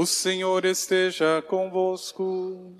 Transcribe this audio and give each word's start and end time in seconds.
O 0.00 0.06
Senhor 0.06 0.64
esteja 0.64 1.42
convosco. 1.42 2.72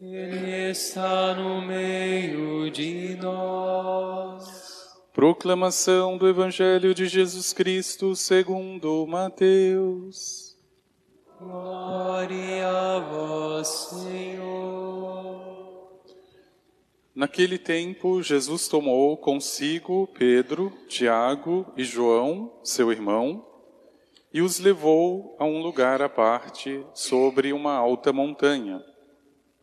Ele 0.00 0.68
está 0.68 1.32
no 1.32 1.64
meio 1.64 2.68
de 2.72 3.16
nós. 3.22 4.44
Proclamação 5.12 6.18
do 6.18 6.28
Evangelho 6.28 6.92
de 6.92 7.06
Jesus 7.06 7.52
Cristo 7.52 8.16
segundo 8.16 9.06
Mateus. 9.06 10.58
Glória 11.38 12.66
a 12.66 12.98
vós, 12.98 13.68
Senhor. 14.02 15.40
Naquele 17.14 17.58
tempo, 17.58 18.20
Jesus 18.24 18.66
tomou 18.66 19.16
consigo 19.16 20.08
Pedro, 20.18 20.72
Tiago 20.88 21.64
e 21.76 21.84
João, 21.84 22.58
seu 22.64 22.90
irmão, 22.90 23.46
e 24.36 24.42
os 24.42 24.58
levou 24.58 25.34
a 25.38 25.46
um 25.46 25.62
lugar 25.62 26.02
à 26.02 26.10
parte 26.10 26.84
sobre 26.92 27.54
uma 27.54 27.72
alta 27.72 28.12
montanha, 28.12 28.84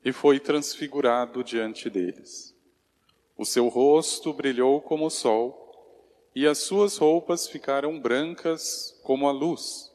e 0.03 0.11
foi 0.11 0.39
transfigurado 0.39 1.43
diante 1.43 1.91
deles. 1.91 2.57
O 3.37 3.45
seu 3.45 3.67
rosto 3.67 4.33
brilhou 4.33 4.81
como 4.81 5.05
o 5.05 5.11
sol, 5.11 6.25
e 6.35 6.47
as 6.47 6.57
suas 6.57 6.97
roupas 6.97 7.47
ficaram 7.47 7.99
brancas 7.99 8.99
como 9.03 9.27
a 9.27 9.31
luz. 9.31 9.91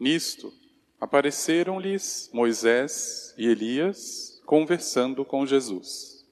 Nisto, 0.00 0.50
apareceram-lhes 0.98 2.30
Moisés 2.32 3.34
e 3.36 3.48
Elias 3.48 4.40
conversando 4.46 5.26
com 5.26 5.44
Jesus. 5.44 6.26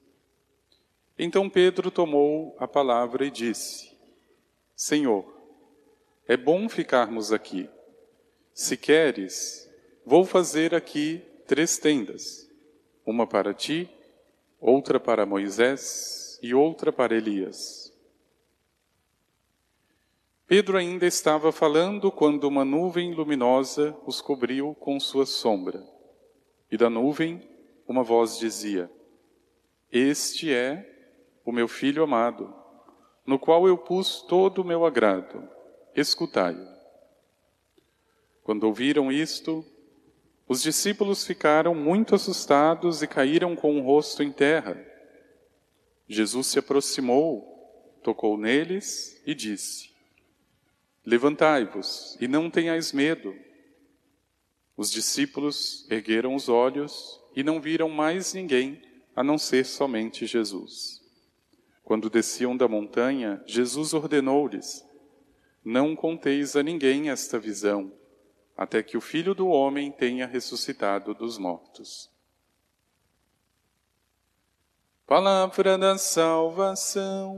Então 1.19 1.47
Pedro 1.47 1.91
tomou 1.91 2.55
a 2.57 2.67
palavra 2.67 3.27
e 3.27 3.29
disse: 3.29 3.95
Senhor, 4.75 5.36
é 6.27 6.35
bom 6.35 6.67
ficarmos 6.67 7.31
aqui. 7.31 7.69
Se 8.53 8.75
queres, 8.75 9.69
vou 10.05 10.25
fazer 10.25 10.75
aqui 10.75 11.23
três 11.45 11.77
tendas: 11.77 12.49
uma 13.05 13.25
para 13.25 13.53
ti, 13.53 13.89
outra 14.59 14.99
para 14.99 15.25
Moisés 15.25 16.37
e 16.41 16.53
outra 16.53 16.91
para 16.91 17.15
Elias. 17.15 17.93
Pedro 20.45 20.77
ainda 20.77 21.05
estava 21.05 21.51
falando 21.51 22.11
quando 22.11 22.45
uma 22.45 22.65
nuvem 22.65 23.13
luminosa 23.13 23.97
os 24.05 24.21
cobriu 24.21 24.75
com 24.75 24.99
sua 24.99 25.25
sombra. 25.25 25.83
E 26.71 26.77
da 26.77 26.89
nuvem 26.89 27.41
uma 27.87 28.03
voz 28.03 28.37
dizia: 28.37 28.91
Este 29.89 30.53
é 30.53 30.85
o 31.45 31.51
meu 31.53 31.69
filho 31.69 32.03
amado, 32.03 32.53
no 33.25 33.39
qual 33.39 33.65
eu 33.65 33.77
pus 33.77 34.21
todo 34.21 34.61
o 34.61 34.65
meu 34.65 34.85
agrado. 34.85 35.56
Escutai-o. 35.97 36.63
Quando 38.43 38.65
ouviram 38.65 39.11
isto, 39.11 39.65
os 40.47 40.61
discípulos 40.61 41.25
ficaram 41.25 41.73
muito 41.73 42.13
assustados 42.13 43.01
e 43.01 43.07
caíram 43.07 43.55
com 43.55 43.79
o 43.79 43.83
rosto 43.83 44.21
em 44.21 44.31
terra. 44.31 44.79
Jesus 46.07 46.45
se 46.45 46.59
aproximou, 46.59 47.99
tocou 48.03 48.37
neles 48.37 49.19
e 49.25 49.33
disse: 49.33 49.89
Levantai-vos 51.03 52.15
e 52.21 52.27
não 52.27 52.47
tenhais 52.51 52.93
medo. 52.93 53.35
Os 54.77 54.91
discípulos 54.91 55.89
ergueram 55.89 56.35
os 56.35 56.47
olhos 56.47 57.19
e 57.35 57.41
não 57.43 57.59
viram 57.59 57.89
mais 57.89 58.35
ninguém 58.35 58.79
a 59.15 59.23
não 59.23 59.39
ser 59.39 59.65
somente 59.65 60.27
Jesus. 60.27 61.01
Quando 61.83 62.07
desciam 62.07 62.55
da 62.55 62.67
montanha, 62.67 63.43
Jesus 63.47 63.95
ordenou-lhes: 63.95 64.86
Não 65.69 65.97
conteis 65.97 66.55
a 66.55 66.63
ninguém 66.63 67.09
esta 67.09 67.37
visão, 67.37 67.91
até 68.55 68.81
que 68.81 68.95
o 68.95 69.01
Filho 69.01 69.35
do 69.35 69.49
Homem 69.49 69.91
tenha 69.91 70.25
ressuscitado 70.25 71.13
dos 71.13 71.37
mortos. 71.37 72.09
Palavra 75.05 75.77
da 75.77 75.97
salvação. 75.97 77.35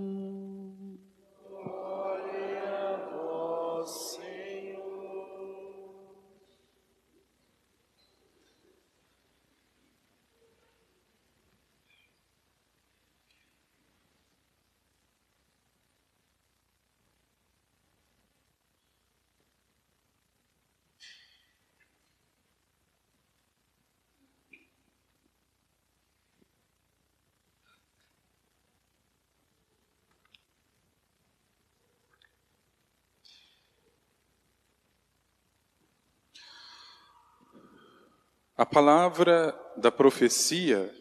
A 38.59 38.66
palavra 38.66 39.58
da 39.78 39.90
profecia 39.90 40.94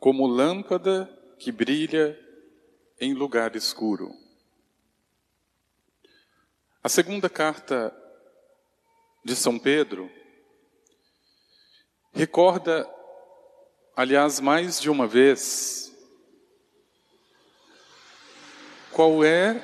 como 0.00 0.26
lâmpada 0.26 1.04
que 1.38 1.52
brilha 1.52 2.18
em 2.98 3.12
lugar 3.12 3.54
escuro. 3.54 4.14
A 6.82 6.88
segunda 6.88 7.28
carta 7.28 7.94
de 9.22 9.36
São 9.36 9.58
Pedro 9.58 10.10
recorda, 12.14 12.88
aliás, 13.94 14.40
mais 14.40 14.80
de 14.80 14.88
uma 14.88 15.06
vez, 15.06 15.94
qual 18.90 19.22
é 19.22 19.62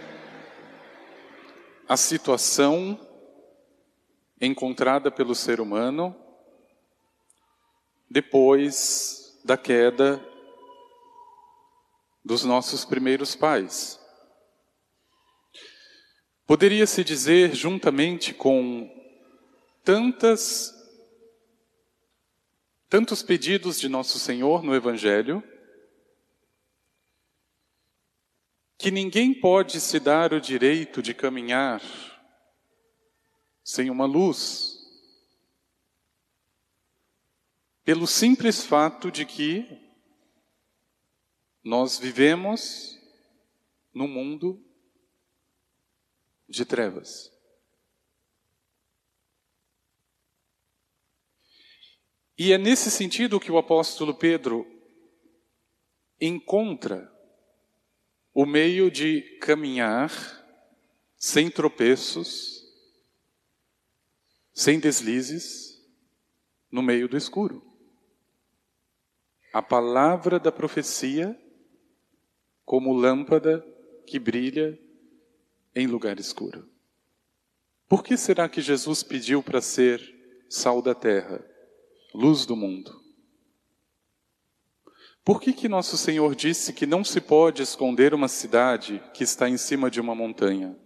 a 1.89 1.97
situação 1.97 3.01
encontrada 4.39 5.11
pelo 5.11 5.35
ser 5.35 5.63
humano 5.63 6.15
depois 8.15 9.37
da 9.45 9.57
queda 9.57 10.25
dos 12.25 12.45
nossos 12.45 12.85
primeiros 12.85 13.35
pais. 13.35 13.99
Poderia-se 16.47 17.03
dizer, 17.03 17.57
juntamente 17.57 18.33
com 18.33 18.89
tantas 19.83 20.73
tantos 22.89 23.21
pedidos 23.21 23.81
de 23.81 23.89
nosso 23.89 24.21
Senhor 24.21 24.63
no 24.63 24.77
evangelho, 24.77 25.43
que 28.79 28.93
ninguém 28.93 29.35
pode 29.35 29.81
se 29.81 29.99
dar 29.99 30.33
o 30.33 30.41
direito 30.41 31.03
de 31.03 31.13
caminhar 31.13 31.83
sem 33.65 33.91
uma 33.91 34.07
luz, 34.07 34.74
pelo 37.85 38.07
simples 38.07 38.65
fato 38.65 39.11
de 39.11 39.27
que 39.27 39.79
nós 41.63 41.99
vivemos 41.99 42.99
num 43.93 44.09
mundo 44.09 44.65
de 46.49 46.65
trevas. 46.65 47.31
E 52.37 52.53
é 52.53 52.59
nesse 52.59 52.91
sentido 52.91 53.39
que 53.39 53.53
o 53.53 53.59
apóstolo 53.59 54.15
Pedro 54.15 54.67
encontra 56.21 57.13
o 58.33 58.47
meio 58.47 58.91
de 58.91 59.21
caminhar 59.41 60.11
sem 61.17 61.51
tropeços, 61.51 62.65
sem 64.53 64.81
deslizes, 64.81 65.81
no 66.71 66.83
meio 66.83 67.09
do 67.09 67.17
escuro 67.17 67.74
a 69.55 69.63
palavra 69.63 70.41
da 70.41 70.51
profecia 70.51 71.41
como 72.65 72.93
lâmpada 72.93 73.65
que 74.05 74.19
brilha 74.19 74.77
em 75.73 75.87
lugar 75.87 76.19
escuro. 76.19 76.69
Por 77.89 78.03
que 78.03 78.17
será 78.17 78.49
que 78.49 78.61
Jesus 78.61 79.05
pediu 79.05 79.45
para 79.45 79.61
ser 79.61 80.03
sal 80.51 80.83
da 80.83 80.93
terra, 80.93 81.41
luz 82.13 82.45
do 82.45 82.57
mundo? 82.57 83.01
Por 85.25 85.41
que, 85.41 85.53
que 85.53 85.69
nosso 85.69 85.97
Senhor 85.97 86.35
disse 86.35 86.73
que 86.73 86.85
não 86.85 87.05
se 87.05 87.21
pode 87.21 87.63
esconder 87.63 88.13
uma 88.13 88.27
cidade 88.27 89.01
que 89.15 89.23
está 89.23 89.49
em 89.49 89.57
cima 89.57 89.89
de 89.89 90.01
uma 90.01 90.17
montanha? 90.17 90.77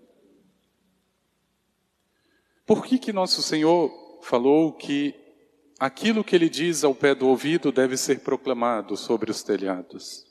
Por 2.66 2.84
que, 2.84 2.98
que 2.98 3.14
nosso 3.14 3.42
Senhor 3.42 4.20
falou 4.22 4.74
que 4.74 5.27
aquilo 5.78 6.24
que 6.24 6.34
ele 6.34 6.48
diz 6.48 6.82
ao 6.82 6.94
pé 6.94 7.14
do 7.14 7.28
ouvido 7.28 7.70
deve 7.70 7.96
ser 7.96 8.20
proclamado 8.20 8.96
sobre 8.96 9.30
os 9.30 9.42
telhados. 9.42 10.26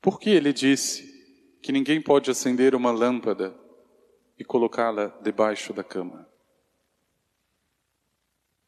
Por 0.00 0.20
que 0.20 0.30
ele 0.30 0.52
disse 0.52 1.58
que 1.60 1.72
ninguém 1.72 2.00
pode 2.00 2.30
acender 2.30 2.74
uma 2.74 2.92
lâmpada 2.92 3.54
e 4.38 4.44
colocá-la 4.44 5.08
debaixo 5.20 5.72
da 5.72 5.82
cama? 5.82 6.28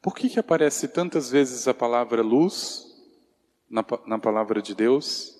Por 0.01 0.15
que, 0.15 0.29
que 0.29 0.39
aparece 0.39 0.87
tantas 0.87 1.29
vezes 1.29 1.67
a 1.67 1.73
palavra 1.73 2.21
luz 2.21 2.85
na, 3.69 3.85
na 4.05 4.19
palavra 4.19 4.61
de 4.61 4.75
Deus? 4.75 5.37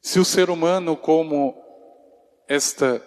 Se 0.00 0.18
o 0.18 0.24
ser 0.24 0.50
humano, 0.50 0.96
como 0.96 1.54
esta 2.48 3.02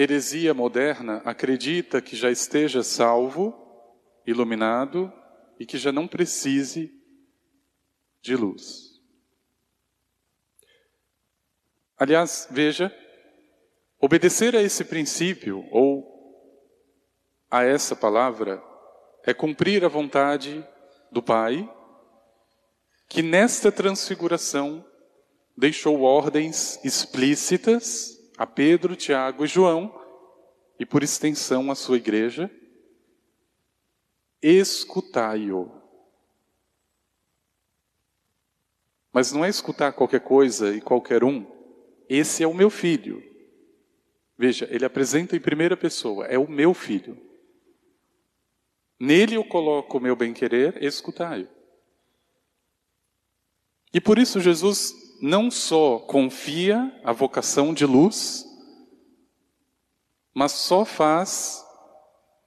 heresia 0.00 0.54
moderna, 0.54 1.20
acredita 1.24 2.00
que 2.00 2.16
já 2.16 2.30
esteja 2.30 2.82
salvo, 2.82 3.54
iluminado 4.26 5.12
e 5.58 5.66
que 5.66 5.76
já 5.76 5.92
não 5.92 6.08
precise 6.08 6.90
de 8.22 8.34
luz. 8.34 8.98
Aliás, 11.98 12.48
veja, 12.50 12.94
obedecer 14.00 14.56
a 14.56 14.62
esse 14.62 14.84
princípio 14.84 15.66
ou 15.70 16.08
a 17.50 17.62
essa 17.62 17.94
palavra 17.94 18.62
é 19.24 19.34
cumprir 19.34 19.84
a 19.84 19.88
vontade 19.88 20.66
do 21.12 21.22
Pai, 21.22 21.70
que 23.06 23.22
nesta 23.22 23.70
transfiguração 23.70 24.82
deixou 25.54 26.02
ordens 26.02 26.82
explícitas 26.82 28.19
a 28.40 28.46
Pedro, 28.46 28.96
Tiago 28.96 29.44
e 29.44 29.46
João, 29.46 29.94
e 30.78 30.86
por 30.86 31.02
extensão 31.02 31.70
a 31.70 31.74
sua 31.74 31.98
igreja, 31.98 32.50
escutai-o. 34.40 35.70
Mas 39.12 39.30
não 39.30 39.44
é 39.44 39.50
escutar 39.50 39.92
qualquer 39.92 40.20
coisa 40.20 40.74
e 40.74 40.80
qualquer 40.80 41.22
um. 41.22 41.44
Esse 42.08 42.42
é 42.42 42.46
o 42.46 42.54
meu 42.54 42.70
filho. 42.70 43.22
Veja, 44.38 44.66
ele 44.70 44.86
apresenta 44.86 45.36
em 45.36 45.40
primeira 45.40 45.76
pessoa, 45.76 46.24
é 46.24 46.38
o 46.38 46.48
meu 46.48 46.72
filho. 46.72 47.20
Nele 48.98 49.34
eu 49.34 49.44
coloco 49.44 49.98
o 49.98 50.00
meu 50.00 50.16
bem-querer, 50.16 50.82
escutai-o. 50.82 51.46
E 53.92 54.00
por 54.00 54.18
isso 54.18 54.40
Jesus 54.40 54.99
não 55.20 55.50
só 55.50 55.98
confia 55.98 56.98
a 57.04 57.12
vocação 57.12 57.74
de 57.74 57.84
luz, 57.84 58.46
mas 60.32 60.52
só 60.52 60.84
faz 60.84 61.64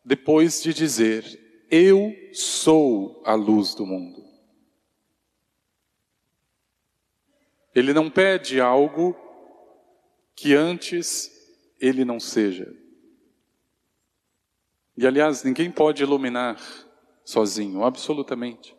depois 0.03 0.61
de 0.61 0.73
dizer: 0.73 1.67
Eu 1.69 2.13
sou 2.33 3.21
a 3.25 3.35
luz 3.35 3.75
do 3.75 3.85
mundo. 3.85 4.23
Ele 7.75 7.93
não 7.93 8.09
pede 8.09 8.59
algo 8.59 9.15
que 10.35 10.53
antes 10.53 11.31
ele 11.79 12.05
não 12.05 12.19
seja. 12.19 12.71
E 14.95 15.07
aliás, 15.07 15.43
ninguém 15.43 15.71
pode 15.71 16.03
iluminar 16.03 16.61
sozinho, 17.25 17.83
absolutamente. 17.83 18.75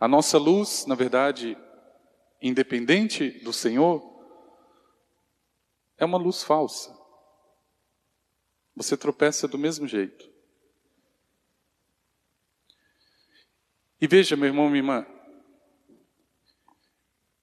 A 0.00 0.08
nossa 0.08 0.38
luz, 0.38 0.86
na 0.86 0.94
verdade, 0.94 1.58
independente 2.40 3.28
do 3.44 3.52
Senhor, 3.52 4.02
é 5.98 6.06
uma 6.06 6.16
luz 6.16 6.42
falsa. 6.42 6.98
Você 8.74 8.96
tropeça 8.96 9.46
do 9.46 9.58
mesmo 9.58 9.86
jeito. 9.86 10.26
E 14.00 14.06
veja, 14.06 14.34
meu 14.36 14.46
irmão, 14.46 14.70
minha 14.70 14.78
irmã, 14.78 15.06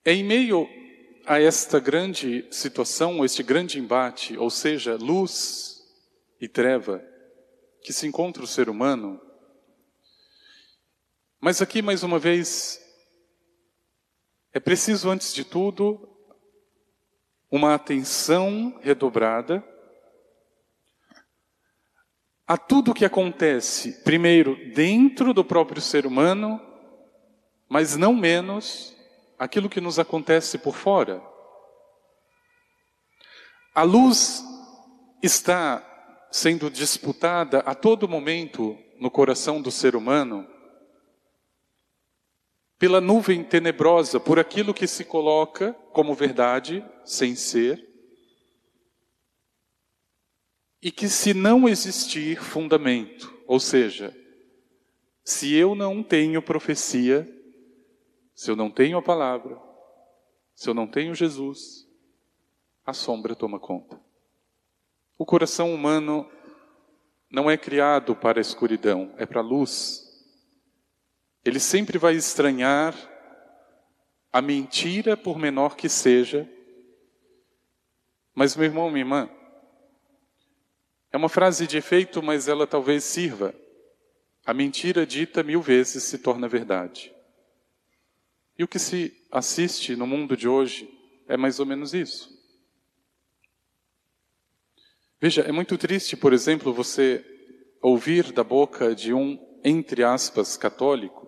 é 0.04 0.14
em 0.14 0.24
meio 0.24 0.68
a 1.28 1.40
esta 1.40 1.80
grande 1.80 2.48
situação, 2.50 3.24
este 3.24 3.44
grande 3.44 3.78
embate, 3.78 4.36
ou 4.36 4.50
seja, 4.50 4.96
luz 4.96 5.88
e 6.42 6.48
treva, 6.48 7.06
que 7.84 7.94
se 7.94 8.08
encontra 8.08 8.42
o 8.42 8.48
ser 8.48 8.68
humano, 8.68 9.22
mas 11.40 11.62
aqui, 11.62 11.82
mais 11.82 12.04
uma 12.04 12.18
vez, 12.18 12.82
é 14.52 14.60
preciso, 14.60 15.10
antes 15.10 15.34
de 15.34 15.44
tudo, 15.44 16.10
uma 17.52 17.76
atenção 17.76 18.80
redobrada 18.82 19.64
a 22.48 22.58
tudo 22.58 22.94
que 22.94 23.06
acontece, 23.06 24.04
primeiro, 24.04 24.56
dentro 24.74 25.34
do 25.34 25.44
próprio 25.44 25.82
ser 25.82 26.06
humano, 26.06 26.62
mas 27.68 27.98
não 27.98 28.16
menos 28.16 28.96
aquilo 29.38 29.70
que 29.70 29.82
nos 29.82 30.00
acontece 30.00 30.58
por 30.58 30.74
fora. 30.74 31.22
A 33.76 33.84
luz 33.84 34.42
está 35.22 35.84
sendo 36.32 36.72
disputada 36.72 37.60
a 37.60 37.76
todo 37.76 38.08
momento 38.08 38.78
no 38.98 39.12
coração 39.12 39.62
do 39.62 39.70
ser 39.70 39.96
humano 39.96 40.48
pela 42.78 43.02
nuvem 43.02 43.44
tenebrosa, 43.44 44.20
por 44.20 44.40
aquilo 44.40 44.74
que 44.74 44.88
se 44.88 45.04
coloca 45.04 45.74
como 45.92 46.14
verdade, 46.14 46.86
sem 47.04 47.36
ser, 47.36 47.88
e 50.82 50.92
que 50.92 51.10
se 51.10 51.34
não 51.34 51.68
existir 51.68 52.40
fundamento, 52.42 53.36
ou 53.48 53.60
seja, 53.60 54.16
se 55.24 55.54
eu 55.54 55.76
não 55.76 56.04
tenho 56.04 56.42
profecia, 56.42 57.28
se 58.34 58.52
eu 58.52 58.56
não 58.56 58.70
tenho 58.70 58.98
a 58.98 59.02
palavra, 59.02 59.60
se 60.56 60.70
eu 60.70 60.74
não 60.74 60.88
tenho 60.88 61.16
Jesus, 61.16 61.88
a 62.86 62.94
sombra 62.94 63.36
toma 63.36 63.60
conta. 63.60 64.00
O 65.18 65.26
coração 65.26 65.74
humano 65.74 66.30
não 67.30 67.50
é 67.50 67.58
criado 67.58 68.16
para 68.16 68.40
a 68.40 68.42
escuridão, 68.42 69.14
é 69.18 69.26
para 69.26 69.42
a 69.42 69.44
luz. 69.44 70.07
Ele 71.48 71.62
sempre 71.62 71.98
vai 71.98 72.14
estranhar 72.14 72.94
a 74.34 74.42
mentira, 74.42 75.16
por 75.16 75.40
menor 75.40 75.78
que 75.78 75.88
seja. 75.88 76.46
Mas, 78.36 78.54
meu 78.54 78.66
irmão, 78.66 78.90
minha 78.90 79.04
irmã, 79.06 79.30
é 81.10 81.16
uma 81.16 81.30
frase 81.30 81.66
de 81.66 81.78
efeito, 81.78 82.22
mas 82.22 82.50
ela 82.50 82.68
talvez 82.68 83.06
sirva. 83.06 83.56
A 84.46 84.54
mentira 84.54 85.06
dita 85.06 85.42
mil 85.42 85.62
vezes 85.62 86.04
se 86.04 86.18
torna 86.18 86.50
verdade. 86.50 87.16
E 88.60 88.66
o 88.66 88.68
que 88.68 88.78
se 88.78 89.16
assiste 89.32 89.96
no 89.96 90.06
mundo 90.06 90.36
de 90.36 90.50
hoje 90.50 90.94
é 91.30 91.38
mais 91.38 91.62
ou 91.62 91.66
menos 91.66 91.94
isso. 91.94 92.30
Veja, 95.18 95.44
é 95.44 95.52
muito 95.54 95.78
triste, 95.78 96.18
por 96.18 96.34
exemplo, 96.34 96.74
você 96.74 97.24
ouvir 97.82 98.34
da 98.34 98.44
boca 98.44 98.94
de 98.94 99.14
um, 99.14 99.40
entre 99.64 100.04
aspas, 100.04 100.58
católico, 100.58 101.27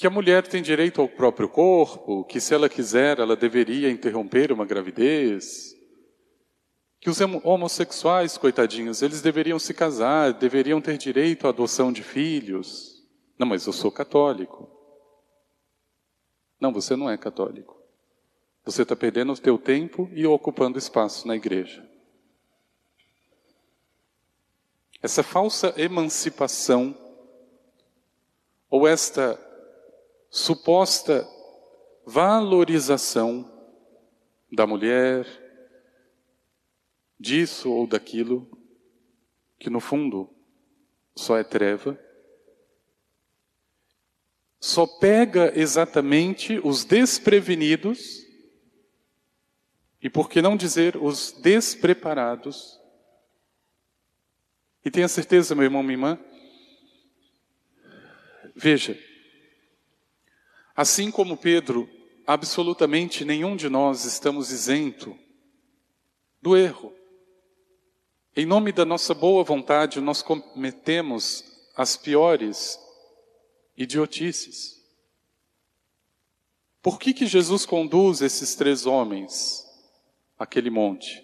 que 0.00 0.06
a 0.06 0.10
mulher 0.10 0.46
tem 0.46 0.62
direito 0.62 1.02
ao 1.02 1.06
próprio 1.06 1.46
corpo, 1.46 2.24
que 2.24 2.40
se 2.40 2.54
ela 2.54 2.70
quiser, 2.70 3.18
ela 3.18 3.36
deveria 3.36 3.90
interromper 3.90 4.50
uma 4.50 4.64
gravidez, 4.64 5.76
que 6.98 7.10
os 7.10 7.20
homossexuais, 7.20 8.38
coitadinhos, 8.38 9.02
eles 9.02 9.20
deveriam 9.20 9.58
se 9.58 9.74
casar, 9.74 10.32
deveriam 10.32 10.80
ter 10.80 10.96
direito 10.96 11.46
à 11.46 11.50
adoção 11.50 11.92
de 11.92 12.02
filhos. 12.02 13.06
Não, 13.38 13.46
mas 13.46 13.66
eu 13.66 13.74
sou 13.74 13.92
católico. 13.92 14.70
Não, 16.58 16.72
você 16.72 16.96
não 16.96 17.10
é 17.10 17.18
católico. 17.18 17.76
Você 18.64 18.80
está 18.84 18.96
perdendo 18.96 19.34
o 19.34 19.38
teu 19.38 19.58
tempo 19.58 20.08
e 20.14 20.26
ocupando 20.26 20.78
espaço 20.78 21.28
na 21.28 21.36
igreja. 21.36 21.86
Essa 25.02 25.22
falsa 25.22 25.74
emancipação, 25.76 26.96
ou 28.70 28.88
esta 28.88 29.38
suposta 30.30 31.28
valorização 32.06 33.50
da 34.50 34.66
mulher, 34.66 35.26
disso 37.18 37.70
ou 37.70 37.86
daquilo, 37.86 38.48
que 39.58 39.68
no 39.68 39.80
fundo 39.80 40.30
só 41.14 41.36
é 41.36 41.44
treva, 41.44 41.98
só 44.58 44.86
pega 44.86 45.52
exatamente 45.58 46.60
os 46.62 46.84
desprevenidos 46.84 48.26
e, 50.02 50.08
por 50.08 50.30
que 50.30 50.40
não 50.40 50.56
dizer, 50.56 50.96
os 50.96 51.32
despreparados. 51.32 52.80
E 54.84 54.90
tenha 54.90 55.08
certeza, 55.08 55.54
meu 55.54 55.64
irmão, 55.64 55.82
minha 55.82 55.94
irmã, 55.94 56.18
veja, 58.54 58.98
Assim 60.80 61.10
como 61.10 61.36
Pedro, 61.36 61.86
absolutamente 62.26 63.22
nenhum 63.22 63.54
de 63.54 63.68
nós 63.68 64.06
estamos 64.06 64.50
isento 64.50 65.14
do 66.40 66.56
erro. 66.56 66.90
Em 68.34 68.46
nome 68.46 68.72
da 68.72 68.86
nossa 68.86 69.12
boa 69.12 69.44
vontade, 69.44 70.00
nós 70.00 70.22
cometemos 70.22 71.44
as 71.76 71.98
piores 71.98 72.80
idiotices. 73.76 74.82
Por 76.80 76.98
que, 76.98 77.12
que 77.12 77.26
Jesus 77.26 77.66
conduz 77.66 78.22
esses 78.22 78.54
três 78.54 78.86
homens 78.86 79.66
àquele 80.38 80.70
monte? 80.70 81.22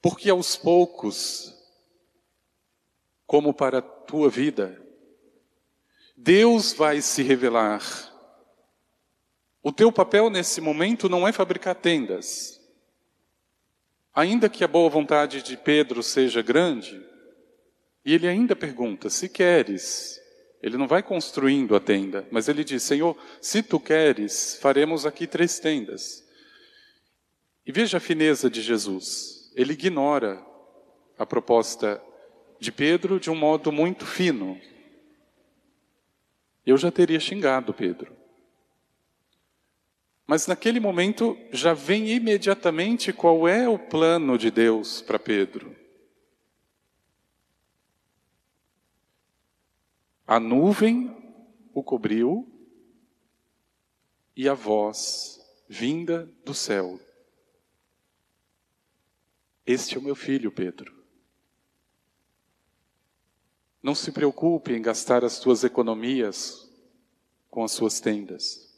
Porque 0.00 0.30
aos 0.30 0.54
poucos, 0.54 1.52
como 3.26 3.52
para 3.52 3.78
a 3.78 3.82
tua 3.82 4.30
vida, 4.30 4.83
Deus 6.16 6.72
vai 6.72 7.00
se 7.00 7.22
revelar. 7.22 7.82
O 9.62 9.72
teu 9.72 9.90
papel 9.90 10.30
nesse 10.30 10.60
momento 10.60 11.08
não 11.08 11.26
é 11.26 11.32
fabricar 11.32 11.74
tendas. 11.74 12.60
Ainda 14.14 14.48
que 14.48 14.62
a 14.62 14.68
boa 14.68 14.88
vontade 14.88 15.42
de 15.42 15.56
Pedro 15.56 16.02
seja 16.02 16.40
grande, 16.42 17.04
e 18.04 18.12
ele 18.14 18.28
ainda 18.28 18.54
pergunta: 18.54 19.10
se 19.10 19.28
queres, 19.28 20.20
ele 20.62 20.76
não 20.76 20.86
vai 20.86 21.02
construindo 21.02 21.74
a 21.74 21.80
tenda, 21.80 22.26
mas 22.30 22.48
ele 22.48 22.62
diz: 22.62 22.82
Senhor, 22.82 23.16
se 23.40 23.62
tu 23.62 23.80
queres, 23.80 24.56
faremos 24.60 25.04
aqui 25.04 25.26
três 25.26 25.58
tendas. 25.58 26.24
E 27.66 27.72
veja 27.72 27.96
a 27.96 28.00
fineza 28.00 28.50
de 28.50 28.60
Jesus. 28.60 29.50
Ele 29.54 29.72
ignora 29.72 30.44
a 31.18 31.24
proposta 31.24 32.02
de 32.60 32.70
Pedro 32.70 33.18
de 33.18 33.30
um 33.30 33.34
modo 33.34 33.72
muito 33.72 34.04
fino. 34.04 34.60
Eu 36.64 36.76
já 36.76 36.90
teria 36.90 37.20
xingado 37.20 37.74
Pedro. 37.74 38.16
Mas 40.26 40.46
naquele 40.46 40.80
momento 40.80 41.36
já 41.52 41.74
vem 41.74 42.08
imediatamente 42.08 43.12
qual 43.12 43.46
é 43.46 43.68
o 43.68 43.78
plano 43.78 44.38
de 44.38 44.50
Deus 44.50 45.02
para 45.02 45.18
Pedro. 45.18 45.76
A 50.26 50.40
nuvem 50.40 51.14
o 51.74 51.82
cobriu 51.82 52.50
e 54.34 54.48
a 54.48 54.54
voz 54.54 55.38
vinda 55.68 56.24
do 56.44 56.54
céu. 56.54 56.98
Este 59.66 59.96
é 59.96 59.98
o 59.98 60.02
meu 60.02 60.14
filho, 60.14 60.50
Pedro. 60.50 61.03
Não 63.84 63.94
se 63.94 64.10
preocupe 64.10 64.72
em 64.72 64.80
gastar 64.80 65.26
as 65.26 65.38
tuas 65.38 65.62
economias 65.62 66.66
com 67.50 67.62
as 67.62 67.72
suas 67.72 68.00
tendas. 68.00 68.74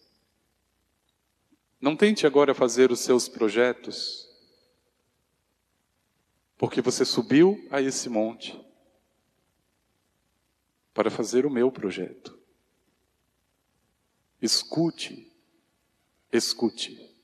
Não 1.80 1.96
tente 1.96 2.26
agora 2.26 2.52
fazer 2.52 2.90
os 2.90 2.98
seus 2.98 3.28
projetos, 3.28 4.28
porque 6.58 6.80
você 6.80 7.04
subiu 7.04 7.68
a 7.70 7.80
esse 7.80 8.08
monte 8.08 8.60
para 10.92 11.08
fazer 11.08 11.46
o 11.46 11.50
meu 11.50 11.70
projeto. 11.70 12.36
Escute, 14.42 15.32
escute. 16.32 17.16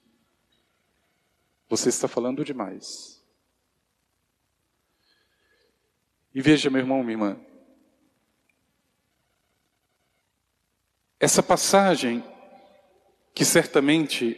Você 1.68 1.88
está 1.88 2.06
falando 2.06 2.44
demais. 2.44 3.20
E 6.32 6.40
veja, 6.40 6.70
meu 6.70 6.80
irmão, 6.80 7.02
minha 7.02 7.14
irmã, 7.14 7.51
essa 11.22 11.40
passagem, 11.40 12.20
que 13.32 13.44
certamente 13.44 14.36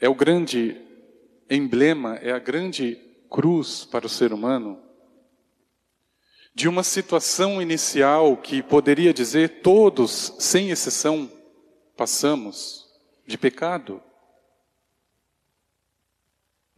é 0.00 0.08
o 0.08 0.14
grande 0.14 0.80
emblema, 1.50 2.14
é 2.22 2.30
a 2.30 2.38
grande 2.38 2.96
cruz 3.28 3.86
para 3.86 4.06
o 4.06 4.08
ser 4.08 4.32
humano, 4.32 4.80
de 6.54 6.68
uma 6.68 6.84
situação 6.84 7.60
inicial 7.60 8.36
que 8.36 8.62
poderia 8.62 9.12
dizer 9.12 9.62
todos, 9.62 10.32
sem 10.38 10.70
exceção, 10.70 11.28
passamos 11.96 12.88
de 13.26 13.36
pecado. 13.36 14.00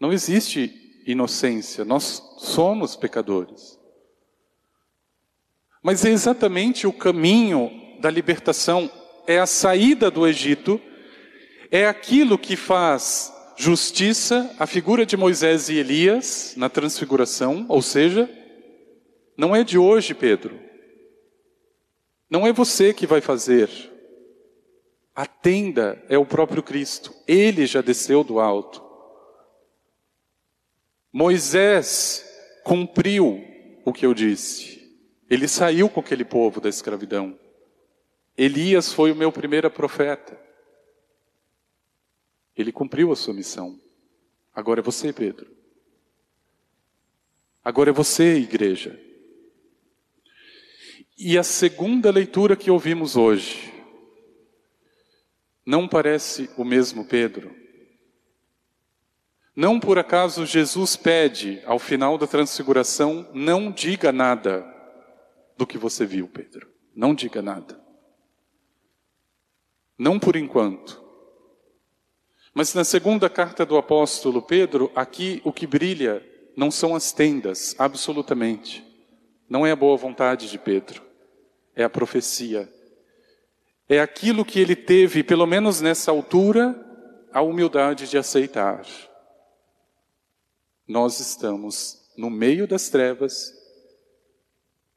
Não 0.00 0.10
existe 0.10 1.02
inocência, 1.06 1.84
nós 1.84 2.22
somos 2.38 2.96
pecadores. 2.96 3.78
Mas 5.82 6.02
é 6.02 6.08
exatamente 6.08 6.86
o 6.86 6.94
caminho 6.94 7.98
da 8.00 8.10
libertação, 8.10 8.90
é 9.26 9.38
a 9.38 9.46
saída 9.46 10.10
do 10.10 10.26
Egito, 10.26 10.80
é 11.70 11.86
aquilo 11.86 12.38
que 12.38 12.56
faz 12.56 13.32
justiça 13.56 14.54
a 14.58 14.66
figura 14.66 15.06
de 15.06 15.16
Moisés 15.16 15.68
e 15.68 15.76
Elias 15.76 16.54
na 16.56 16.68
transfiguração, 16.68 17.66
ou 17.68 17.80
seja, 17.80 18.28
não 19.36 19.54
é 19.54 19.64
de 19.64 19.78
hoje, 19.78 20.14
Pedro. 20.14 20.60
Não 22.28 22.46
é 22.46 22.52
você 22.52 22.92
que 22.92 23.06
vai 23.06 23.20
fazer. 23.20 23.68
A 25.14 25.26
tenda 25.26 26.02
é 26.08 26.16
o 26.16 26.24
próprio 26.24 26.62
Cristo. 26.62 27.14
Ele 27.28 27.66
já 27.66 27.82
desceu 27.82 28.24
do 28.24 28.40
alto. 28.40 28.82
Moisés 31.12 32.24
cumpriu 32.64 33.44
o 33.84 33.92
que 33.92 34.06
eu 34.06 34.14
disse. 34.14 34.80
Ele 35.28 35.46
saiu 35.46 35.88
com 35.88 36.00
aquele 36.00 36.24
povo 36.24 36.60
da 36.60 36.68
escravidão. 36.68 37.38
Elias 38.36 38.92
foi 38.92 39.12
o 39.12 39.16
meu 39.16 39.30
primeiro 39.30 39.70
profeta. 39.70 40.38
Ele 42.56 42.72
cumpriu 42.72 43.12
a 43.12 43.16
sua 43.16 43.34
missão. 43.34 43.78
Agora 44.54 44.80
é 44.80 44.82
você, 44.82 45.12
Pedro. 45.12 45.50
Agora 47.64 47.90
é 47.90 47.92
você, 47.92 48.36
igreja. 48.36 48.98
E 51.16 51.38
a 51.38 51.42
segunda 51.42 52.10
leitura 52.10 52.56
que 52.56 52.70
ouvimos 52.70 53.16
hoje, 53.16 53.72
não 55.64 55.86
parece 55.86 56.50
o 56.56 56.64
mesmo 56.64 57.04
Pedro? 57.04 57.54
Não 59.54 59.78
por 59.78 59.98
acaso 59.98 60.46
Jesus 60.46 60.96
pede, 60.96 61.62
ao 61.64 61.78
final 61.78 62.16
da 62.16 62.26
transfiguração, 62.26 63.28
não 63.34 63.70
diga 63.70 64.10
nada 64.10 64.66
do 65.56 65.66
que 65.66 65.76
você 65.76 66.06
viu, 66.06 66.26
Pedro. 66.26 66.68
Não 66.94 67.14
diga 67.14 67.42
nada. 67.42 67.81
Não 69.98 70.18
por 70.18 70.36
enquanto. 70.36 71.02
Mas 72.54 72.74
na 72.74 72.84
segunda 72.84 73.30
carta 73.30 73.64
do 73.64 73.76
apóstolo 73.76 74.42
Pedro, 74.42 74.90
aqui 74.94 75.40
o 75.44 75.52
que 75.52 75.66
brilha 75.66 76.26
não 76.56 76.70
são 76.70 76.94
as 76.94 77.12
tendas, 77.12 77.74
absolutamente. 77.78 78.84
Não 79.48 79.66
é 79.66 79.70
a 79.70 79.76
boa 79.76 79.96
vontade 79.96 80.50
de 80.50 80.58
Pedro 80.58 81.12
é 81.74 81.84
a 81.84 81.90
profecia. 81.90 82.72
É 83.88 84.00
aquilo 84.00 84.44
que 84.44 84.60
ele 84.60 84.76
teve, 84.76 85.22
pelo 85.22 85.46
menos 85.46 85.80
nessa 85.80 86.10
altura, 86.10 86.78
a 87.32 87.42
humildade 87.42 88.08
de 88.08 88.16
aceitar. 88.16 88.86
Nós 90.86 91.20
estamos 91.20 92.10
no 92.16 92.30
meio 92.30 92.66
das 92.66 92.88
trevas 92.88 93.52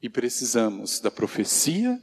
e 0.02 0.08
precisamos 0.08 1.00
da 1.00 1.10
profecia 1.10 2.00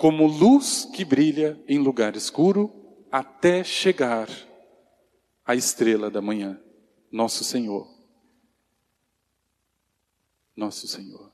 como 0.00 0.26
luz 0.26 0.86
que 0.86 1.04
brilha 1.04 1.62
em 1.68 1.78
lugar 1.78 2.16
escuro 2.16 2.72
até 3.12 3.62
chegar 3.62 4.30
à 5.44 5.54
estrela 5.54 6.10
da 6.10 6.22
manhã, 6.22 6.58
nosso 7.12 7.44
Senhor. 7.44 7.86
Nosso 10.56 10.88
Senhor. 10.88 11.30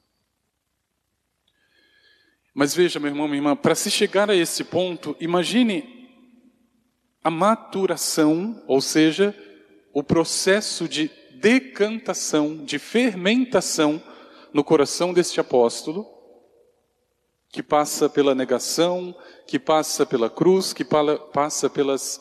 Mas 2.52 2.75
veja, 2.75 2.99
meu 2.99 3.08
irmão, 3.08 3.28
minha 3.28 3.38
irmã, 3.38 3.54
para 3.54 3.76
se 3.76 3.88
chegar 3.88 4.28
a 4.28 4.35
esse 4.35 4.64
ponto, 4.64 5.16
imagine 5.20 6.11
a 7.23 7.30
maturação, 7.30 8.64
ou 8.66 8.80
seja, 8.80 9.32
o 9.92 10.02
processo 10.02 10.88
de 10.88 11.08
decantação, 11.37 12.64
de 12.64 12.80
fermentação 12.80 14.02
no 14.52 14.64
coração 14.64 15.14
deste 15.14 15.38
apóstolo, 15.38 16.15
que 17.50 17.62
passa 17.62 18.08
pela 18.08 18.34
negação, 18.34 19.14
que 19.46 19.58
passa 19.58 20.04
pela 20.04 20.28
cruz, 20.28 20.72
que 20.72 20.84
passa 20.84 21.70
pelas 21.70 22.20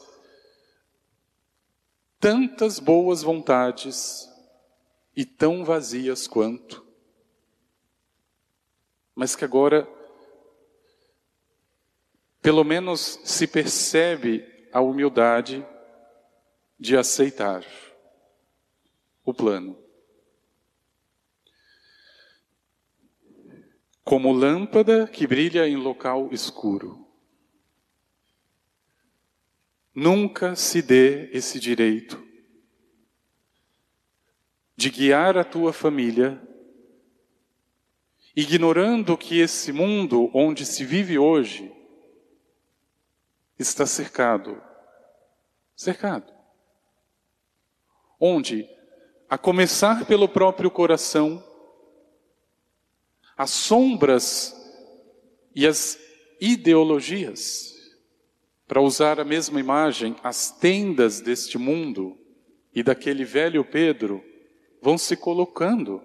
tantas 2.19 2.79
boas 2.79 3.21
vontades 3.21 4.29
e 5.15 5.25
tão 5.25 5.63
vazias 5.63 6.27
quanto, 6.27 6.85
mas 9.13 9.35
que 9.35 9.45
agora 9.45 9.87
pelo 12.41 12.63
menos 12.63 13.19
se 13.23 13.47
percebe 13.47 14.45
a 14.71 14.79
humildade 14.79 15.65
de 16.79 16.95
aceitar 16.95 17.65
o 19.23 19.33
plano. 19.33 19.84
Como 24.05 24.31
lâmpada 24.31 25.07
que 25.07 25.27
brilha 25.27 25.67
em 25.67 25.75
local 25.75 26.29
escuro. 26.31 27.05
Nunca 29.93 30.55
se 30.55 30.81
dê 30.81 31.29
esse 31.31 31.59
direito 31.59 32.23
de 34.75 34.89
guiar 34.89 35.37
a 35.37 35.43
tua 35.43 35.73
família, 35.73 36.39
ignorando 38.35 39.17
que 39.17 39.39
esse 39.39 39.71
mundo 39.71 40.29
onde 40.33 40.65
se 40.65 40.85
vive 40.85 41.17
hoje 41.17 41.73
está 43.57 43.85
cercado. 43.87 44.61
Cercado. 45.75 46.31
Onde 48.19 48.69
a 49.27 49.37
começar 49.37 50.05
pelo 50.05 50.29
próprio 50.29 50.69
coração, 50.69 51.43
as 53.37 53.51
sombras 53.51 54.55
e 55.53 55.65
as 55.67 55.99
ideologias, 56.39 57.73
para 58.67 58.81
usar 58.81 59.19
a 59.19 59.25
mesma 59.25 59.59
imagem, 59.59 60.15
as 60.23 60.51
tendas 60.51 61.21
deste 61.21 61.57
mundo 61.57 62.17
e 62.73 62.81
daquele 62.81 63.23
velho 63.23 63.63
Pedro 63.63 64.23
vão 64.81 64.97
se 64.97 65.15
colocando 65.15 66.01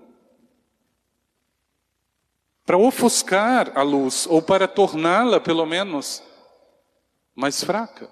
para 2.64 2.78
ofuscar 2.78 3.72
a 3.76 3.82
luz 3.82 4.28
ou 4.28 4.40
para 4.40 4.68
torná-la, 4.68 5.40
pelo 5.40 5.66
menos, 5.66 6.22
mais 7.34 7.64
fraca. 7.64 8.08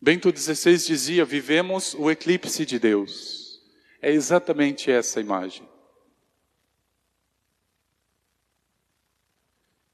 Bento 0.00 0.34
XVI 0.34 0.78
dizia: 0.78 1.24
vivemos 1.24 1.94
o 1.94 2.10
eclipse 2.10 2.64
de 2.64 2.78
Deus. 2.78 3.60
É 4.00 4.10
exatamente 4.10 4.90
essa 4.90 5.20
imagem. 5.20 5.68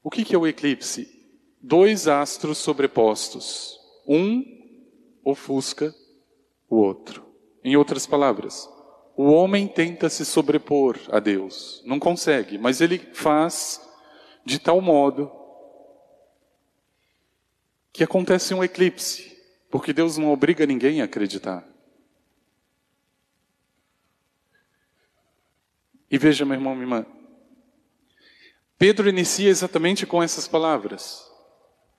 O 0.03 0.09
que 0.09 0.35
é 0.35 0.37
o 0.37 0.45
eclipse? 0.45 1.09
Dois 1.61 2.07
astros 2.09 2.57
sobrepostos. 2.57 3.79
Um 4.05 4.43
ofusca 5.23 5.95
o 6.69 6.75
outro. 6.75 7.25
Em 7.63 7.77
outras 7.77 8.05
palavras, 8.05 8.69
o 9.15 9.31
homem 9.31 9.67
tenta 9.67 10.09
se 10.09 10.25
sobrepor 10.25 10.99
a 11.09 11.19
Deus. 11.19 11.81
Não 11.85 11.99
consegue, 11.99 12.57
mas 12.57 12.81
ele 12.81 12.99
faz 13.13 13.81
de 14.45 14.59
tal 14.59 14.81
modo 14.81 15.31
que 17.93 18.03
acontece 18.03 18.53
um 18.53 18.63
eclipse, 18.63 19.37
porque 19.69 19.93
Deus 19.93 20.17
não 20.17 20.33
obriga 20.33 20.65
ninguém 20.65 21.01
a 21.01 21.05
acreditar. 21.05 21.65
E 26.09 26.17
veja, 26.17 26.43
meu 26.43 26.55
irmão, 26.55 26.73
minha 26.73 26.83
irmã, 26.83 27.05
Pedro 28.77 29.09
inicia 29.09 29.49
exatamente 29.49 30.05
com 30.05 30.21
essas 30.21 30.47
palavras. 30.47 31.23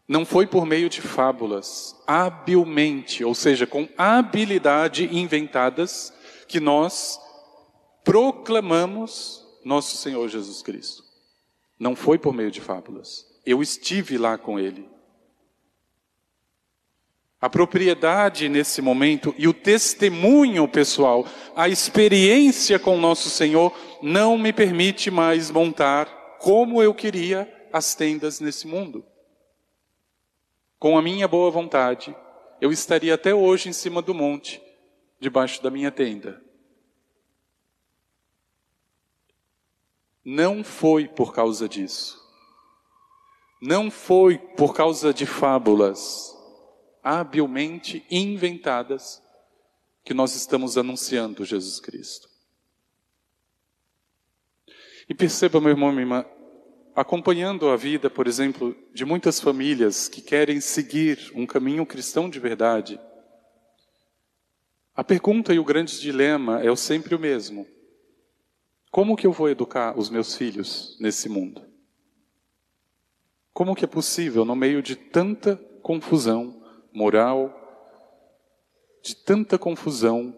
Não 0.06 0.26
foi 0.26 0.46
por 0.46 0.66
meio 0.66 0.90
de 0.90 1.00
fábulas, 1.00 1.96
habilmente, 2.06 3.24
ou 3.24 3.34
seja, 3.34 3.66
com 3.66 3.88
habilidade 3.96 5.08
inventadas, 5.16 6.12
que 6.46 6.60
nós 6.60 7.18
proclamamos 8.04 9.42
nosso 9.64 9.96
Senhor 9.96 10.28
Jesus 10.28 10.60
Cristo. 10.60 11.02
Não 11.78 11.96
foi 11.96 12.18
por 12.18 12.34
meio 12.34 12.50
de 12.50 12.60
fábulas. 12.60 13.24
Eu 13.46 13.62
estive 13.62 14.18
lá 14.18 14.36
com 14.36 14.58
ele. 14.58 14.86
A 17.40 17.48
propriedade 17.48 18.48
nesse 18.48 18.80
momento 18.80 19.34
e 19.36 19.46
o 19.46 19.52
testemunho 19.52 20.66
pessoal, 20.68 21.26
a 21.54 21.68
experiência 21.68 22.78
com 22.78 22.98
nosso 22.98 23.28
Senhor 23.28 23.74
não 24.02 24.38
me 24.38 24.52
permite 24.52 25.10
mais 25.10 25.50
montar 25.50 26.23
como 26.44 26.82
eu 26.82 26.92
queria 26.92 27.50
as 27.72 27.94
tendas 27.94 28.38
nesse 28.38 28.66
mundo. 28.66 29.02
Com 30.78 30.98
a 30.98 31.00
minha 31.00 31.26
boa 31.26 31.50
vontade, 31.50 32.14
eu 32.60 32.70
estaria 32.70 33.14
até 33.14 33.34
hoje 33.34 33.70
em 33.70 33.72
cima 33.72 34.02
do 34.02 34.12
monte, 34.12 34.60
debaixo 35.18 35.62
da 35.62 35.70
minha 35.70 35.90
tenda. 35.90 36.44
Não 40.22 40.62
foi 40.62 41.08
por 41.08 41.32
causa 41.32 41.66
disso. 41.66 42.22
Não 43.62 43.90
foi 43.90 44.36
por 44.36 44.74
causa 44.74 45.14
de 45.14 45.24
fábulas 45.24 46.36
habilmente 47.02 48.04
inventadas 48.10 49.22
que 50.04 50.12
nós 50.12 50.34
estamos 50.34 50.76
anunciando 50.76 51.42
Jesus 51.42 51.80
Cristo. 51.80 52.33
E 55.08 55.14
perceba, 55.14 55.60
meu 55.60 55.70
irmão, 55.70 55.90
minha 55.90 56.02
irmã, 56.02 56.24
acompanhando 56.94 57.68
a 57.68 57.76
vida, 57.76 58.08
por 58.08 58.26
exemplo, 58.26 58.76
de 58.92 59.04
muitas 59.04 59.40
famílias 59.40 60.08
que 60.08 60.22
querem 60.22 60.60
seguir 60.60 61.32
um 61.34 61.46
caminho 61.46 61.84
cristão 61.84 62.30
de 62.30 62.38
verdade, 62.38 62.98
a 64.94 65.02
pergunta 65.02 65.52
e 65.52 65.58
o 65.58 65.64
grande 65.64 66.00
dilema 66.00 66.62
é 66.62 66.76
sempre 66.76 67.14
o 67.14 67.18
mesmo. 67.18 67.66
Como 68.92 69.16
que 69.16 69.26
eu 69.26 69.32
vou 69.32 69.48
educar 69.48 69.98
os 69.98 70.08
meus 70.08 70.36
filhos 70.36 70.96
nesse 71.00 71.28
mundo? 71.28 71.66
Como 73.52 73.74
que 73.74 73.84
é 73.84 73.88
possível, 73.88 74.44
no 74.44 74.54
meio 74.54 74.80
de 74.80 74.94
tanta 74.94 75.56
confusão 75.82 76.62
moral, 76.92 77.52
de 79.02 79.16
tanta 79.16 79.58
confusão 79.58 80.32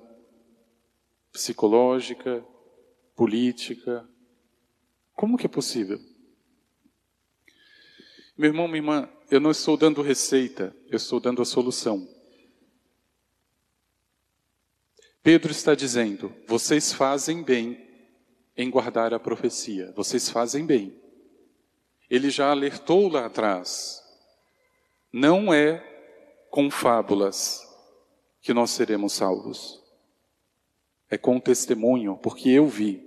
psicológica, 1.30 2.42
política, 3.14 4.08
como 5.16 5.36
que 5.36 5.46
é 5.46 5.48
possível? 5.48 5.98
Meu 8.36 8.50
irmão, 8.50 8.68
minha 8.68 8.78
irmã, 8.78 9.08
eu 9.30 9.40
não 9.40 9.50
estou 9.50 9.76
dando 9.76 10.02
receita, 10.02 10.76
eu 10.88 10.96
estou 10.96 11.18
dando 11.18 11.40
a 11.40 11.44
solução. 11.44 12.06
Pedro 15.22 15.50
está 15.50 15.74
dizendo: 15.74 16.32
vocês 16.46 16.92
fazem 16.92 17.42
bem 17.42 17.84
em 18.56 18.70
guardar 18.70 19.12
a 19.12 19.18
profecia. 19.18 19.92
Vocês 19.96 20.28
fazem 20.28 20.64
bem. 20.64 20.94
Ele 22.08 22.30
já 22.30 22.50
alertou 22.50 23.08
lá 23.08 23.26
atrás. 23.26 24.02
Não 25.12 25.52
é 25.52 25.78
com 26.50 26.70
fábulas 26.70 27.60
que 28.40 28.54
nós 28.54 28.70
seremos 28.70 29.14
salvos. 29.14 29.82
É 31.10 31.18
com 31.18 31.40
testemunho, 31.40 32.16
porque 32.18 32.48
eu 32.50 32.66
vi. 32.66 33.05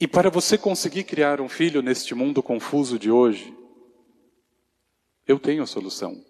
E 0.00 0.08
para 0.08 0.30
você 0.30 0.56
conseguir 0.56 1.04
criar 1.04 1.42
um 1.42 1.48
filho 1.48 1.82
neste 1.82 2.14
mundo 2.14 2.42
confuso 2.42 2.98
de 2.98 3.10
hoje, 3.10 3.54
eu 5.28 5.38
tenho 5.38 5.62
a 5.62 5.66
solução. 5.66 6.24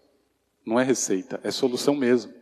Não 0.67 0.79
é 0.79 0.83
receita, 0.83 1.41
é 1.45 1.53
solução 1.53 1.95
mesmo. 1.95 2.35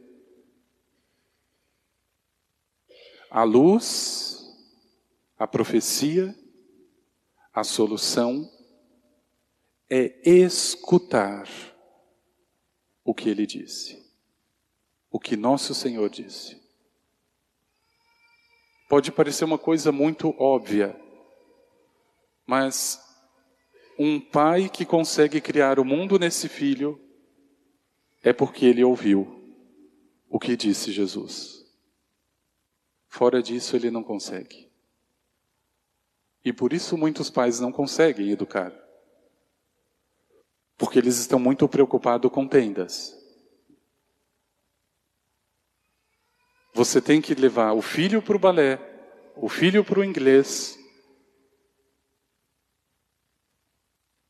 A 3.30 3.42
luz, 3.42 4.42
a 5.38 5.46
profecia, 5.46 6.34
a 7.52 7.62
solução 7.62 8.50
é 9.90 10.18
escutar 10.26 11.46
o 13.04 13.14
que 13.14 13.28
ele 13.28 13.46
disse, 13.46 14.02
o 15.10 15.20
que 15.20 15.36
nosso 15.36 15.74
Senhor 15.74 16.08
disse. 16.08 16.58
Pode 18.88 19.12
parecer 19.12 19.44
uma 19.44 19.58
coisa 19.58 19.92
muito 19.92 20.34
óbvia, 20.38 20.98
mas 22.48 22.98
um 23.98 24.18
pai 24.18 24.70
que 24.70 24.86
consegue 24.86 25.38
criar 25.38 25.78
o 25.78 25.84
mundo 25.84 26.18
nesse 26.18 26.48
filho 26.48 26.98
é 28.24 28.32
porque 28.32 28.64
ele 28.64 28.82
ouviu 28.82 29.54
o 30.30 30.40
que 30.40 30.56
disse 30.56 30.90
Jesus. 30.90 31.62
Fora 33.06 33.42
disso, 33.42 33.76
ele 33.76 33.90
não 33.90 34.02
consegue. 34.02 34.72
E 36.42 36.50
por 36.50 36.72
isso 36.72 36.96
muitos 36.96 37.28
pais 37.28 37.60
não 37.60 37.70
conseguem 37.70 38.30
educar. 38.30 38.72
Porque 40.78 40.98
eles 40.98 41.18
estão 41.18 41.38
muito 41.38 41.68
preocupados 41.68 42.32
com 42.32 42.48
tendas. 42.48 43.14
Você 46.72 47.02
tem 47.02 47.20
que 47.20 47.34
levar 47.34 47.74
o 47.74 47.82
filho 47.82 48.22
para 48.22 48.36
o 48.36 48.38
balé, 48.38 48.78
o 49.36 49.50
filho 49.50 49.84
para 49.84 50.00
o 50.00 50.04
inglês. 50.04 50.77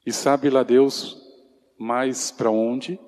E 0.09 0.13
sabe 0.13 0.49
lá 0.49 0.63
Deus 0.63 1.21
mais 1.77 2.31
para 2.31 2.51
onde? 2.51 2.99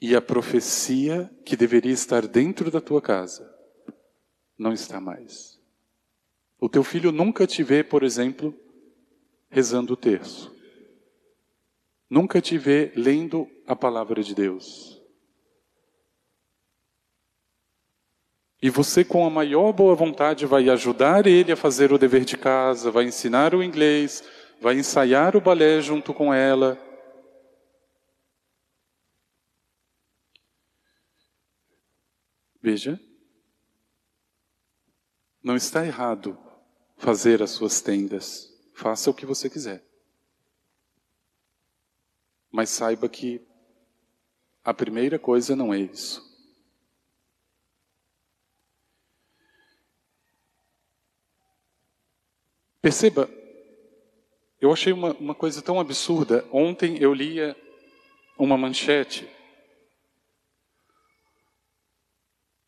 E 0.00 0.16
a 0.16 0.22
profecia 0.22 1.30
que 1.44 1.54
deveria 1.54 1.92
estar 1.92 2.26
dentro 2.26 2.70
da 2.70 2.80
tua 2.80 3.02
casa 3.02 3.46
não 4.56 4.72
está 4.72 5.02
mais. 5.02 5.60
O 6.58 6.66
teu 6.66 6.82
filho 6.82 7.12
nunca 7.12 7.46
te 7.46 7.62
vê, 7.62 7.84
por 7.84 8.02
exemplo, 8.02 8.58
rezando 9.50 9.92
o 9.92 9.98
terço. 9.98 10.50
Nunca 12.08 12.40
te 12.40 12.56
vê 12.56 12.90
lendo 12.96 13.46
a 13.66 13.76
palavra 13.76 14.22
de 14.22 14.34
Deus. 14.34 14.91
E 18.62 18.70
você, 18.70 19.04
com 19.04 19.26
a 19.26 19.30
maior 19.30 19.72
boa 19.72 19.94
vontade, 19.94 20.46
vai 20.46 20.68
ajudar 20.70 21.26
ele 21.26 21.50
a 21.50 21.56
fazer 21.56 21.92
o 21.92 21.98
dever 21.98 22.24
de 22.24 22.38
casa, 22.38 22.90
vai 22.90 23.04
ensinar 23.04 23.54
o 23.54 23.62
inglês, 23.62 24.22
vai 24.60 24.78
ensaiar 24.78 25.36
o 25.36 25.40
balé 25.40 25.80
junto 25.80 26.14
com 26.14 26.32
ela 26.32 26.78
Veja, 32.62 33.00
não 35.42 35.56
está 35.56 35.84
errado 35.84 36.38
fazer 36.96 37.42
as 37.42 37.50
suas 37.50 37.80
tendas. 37.80 38.48
Faça 38.72 39.10
o 39.10 39.14
que 39.14 39.26
você 39.26 39.50
quiser. 39.50 39.84
Mas 42.52 42.70
saiba 42.70 43.08
que 43.08 43.44
a 44.62 44.72
primeira 44.72 45.18
coisa 45.18 45.56
não 45.56 45.74
é 45.74 45.80
isso. 45.80 46.31
Perceba, 52.82 53.30
eu 54.60 54.72
achei 54.72 54.92
uma, 54.92 55.12
uma 55.12 55.34
coisa 55.36 55.62
tão 55.62 55.78
absurda. 55.78 56.44
Ontem 56.50 56.98
eu 57.00 57.14
lia 57.14 57.56
uma 58.36 58.58
manchete. 58.58 59.28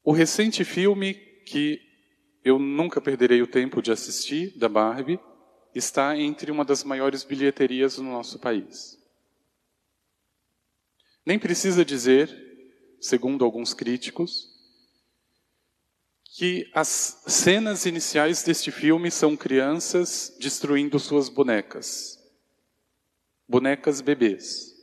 O 0.04 0.12
recente 0.12 0.64
filme 0.64 1.14
que 1.14 1.80
eu 2.44 2.60
nunca 2.60 3.00
perderei 3.00 3.42
o 3.42 3.46
tempo 3.46 3.82
de 3.82 3.90
assistir, 3.90 4.56
da 4.56 4.68
Barbie, 4.68 5.18
está 5.74 6.16
entre 6.16 6.52
uma 6.52 6.64
das 6.64 6.84
maiores 6.84 7.24
bilheterias 7.24 7.98
no 7.98 8.12
nosso 8.12 8.38
país. 8.38 8.96
Nem 11.26 11.40
precisa 11.40 11.84
dizer, 11.84 12.30
segundo 13.00 13.44
alguns 13.44 13.74
críticos, 13.74 14.53
que 16.36 16.68
as 16.74 17.22
cenas 17.28 17.86
iniciais 17.86 18.42
deste 18.42 18.72
filme 18.72 19.08
são 19.08 19.36
crianças 19.36 20.36
destruindo 20.40 20.98
suas 20.98 21.28
bonecas. 21.28 22.18
Bonecas 23.48 24.00
bebês. 24.00 24.74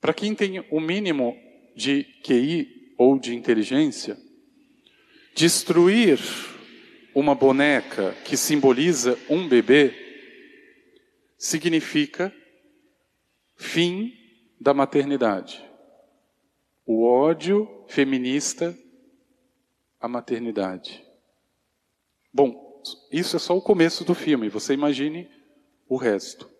Para 0.00 0.14
quem 0.14 0.34
tem 0.34 0.60
o 0.70 0.80
mínimo 0.80 1.36
de 1.76 2.02
QI 2.24 2.94
ou 2.96 3.18
de 3.18 3.34
inteligência, 3.34 4.16
destruir 5.34 6.18
uma 7.14 7.34
boneca 7.34 8.16
que 8.24 8.38
simboliza 8.38 9.18
um 9.28 9.46
bebê 9.46 9.92
significa 11.36 12.34
fim 13.54 14.16
da 14.58 14.72
maternidade. 14.72 15.62
O 16.86 17.04
ódio 17.04 17.84
feminista 17.86 18.74
à 20.02 20.08
maternidade. 20.08 21.06
Bom, 22.34 22.82
isso 23.12 23.36
é 23.36 23.38
só 23.38 23.56
o 23.56 23.62
começo 23.62 24.04
do 24.04 24.16
filme, 24.16 24.48
você 24.48 24.74
imagine 24.74 25.30
o 25.88 25.96
resto. 25.96 26.50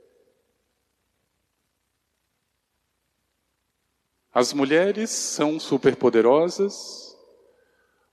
As 4.32 4.52
mulheres 4.52 5.10
são 5.10 5.58
superpoderosas, 5.58 7.18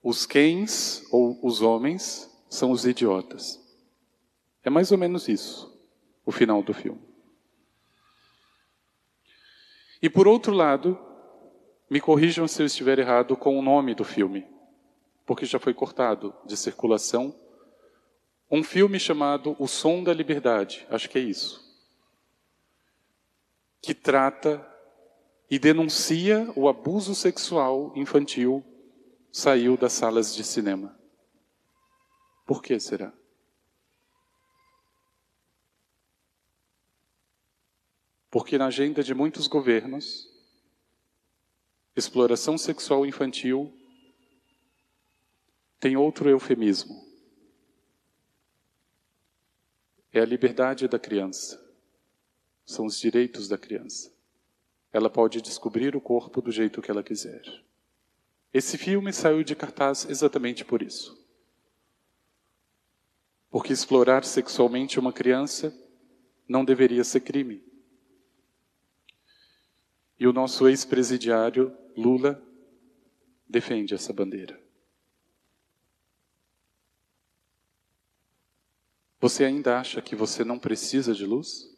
os 0.02 0.26
quens 0.26 1.04
ou 1.12 1.40
os 1.46 1.62
homens 1.62 2.28
são 2.50 2.72
os 2.72 2.86
idiotas. 2.86 3.60
É 4.64 4.70
mais 4.70 4.92
ou 4.92 4.98
menos 4.98 5.28
isso, 5.28 5.80
o 6.26 6.32
final 6.32 6.64
do 6.64 6.74
filme. 6.74 7.08
E 10.02 10.10
por 10.10 10.28
outro 10.28 10.54
lado, 10.54 10.98
me 11.90 12.02
corrijam 12.02 12.48
se 12.48 12.62
eu 12.62 12.66
estiver 12.66 12.98
errado 13.00 13.38
com 13.38 13.58
o 13.58 13.62
nome 13.62 13.94
do 13.94 14.04
filme, 14.04 14.46
porque 15.30 15.46
já 15.46 15.60
foi 15.60 15.76
cortado 15.76 16.34
de 16.44 16.58
circulação. 16.58 17.36
Um 18.50 18.64
filme 18.64 19.00
chamado 19.00 19.56
O 19.60 19.68
Som 19.68 20.04
da 20.04 20.12
Liberdade, 20.12 20.88
acho 20.90 21.08
que 21.08 21.20
é 21.20 21.22
isso, 21.22 21.64
que 23.80 23.94
trata 23.94 24.68
e 25.48 25.60
denuncia 25.60 26.52
o 26.56 26.68
abuso 26.68 27.14
sexual 27.14 27.94
infantil, 27.96 28.66
saiu 29.32 29.78
das 29.78 29.94
salas 29.94 30.34
de 30.34 30.44
cinema. 30.44 31.00
Por 32.44 32.64
que 32.64 32.80
será? 32.80 33.14
Porque 38.32 38.58
na 38.58 38.66
agenda 38.66 39.04
de 39.04 39.14
muitos 39.14 39.46
governos, 39.46 40.28
exploração 41.96 42.58
sexual 42.58 43.06
infantil 43.06 43.79
tem 45.80 45.96
outro 45.96 46.30
eufemismo. 46.30 47.08
É 50.12 50.20
a 50.20 50.26
liberdade 50.26 50.88
da 50.88 51.00
criança. 51.00 51.64
São 52.66 52.86
os 52.86 53.00
direitos 53.00 53.48
da 53.48 53.58
criança. 53.58 54.14
Ela 54.92 55.10
pode 55.10 55.42
descobrir 55.42 55.96
o 55.96 56.02
corpo 56.02 56.42
do 56.42 56.52
jeito 56.52 56.82
que 56.82 56.92
ela 56.92 57.04
quiser. 57.04 57.42
Esse 58.54 58.78
filme 58.78 59.14
saiu 59.14 59.44
de 59.44 59.56
cartaz 59.56 60.06
exatamente 60.10 60.66
por 60.66 60.82
isso. 60.82 61.18
Porque 63.50 63.72
explorar 63.72 64.26
sexualmente 64.26 65.00
uma 65.00 65.14
criança 65.14 65.74
não 66.48 66.66
deveria 66.66 67.04
ser 67.04 67.22
crime. 67.22 67.64
E 70.20 70.28
o 70.28 70.34
nosso 70.34 70.68
ex-presidiário, 70.68 71.76
Lula, 71.96 72.44
defende 73.48 73.94
essa 73.94 74.12
bandeira. 74.12 74.69
Você 79.20 79.44
ainda 79.44 79.80
acha 79.80 80.02
que 80.02 80.16
você 80.16 80.44
não 80.44 80.58
precisa 80.58 81.14
de 81.14 81.26
luz? 81.26 81.70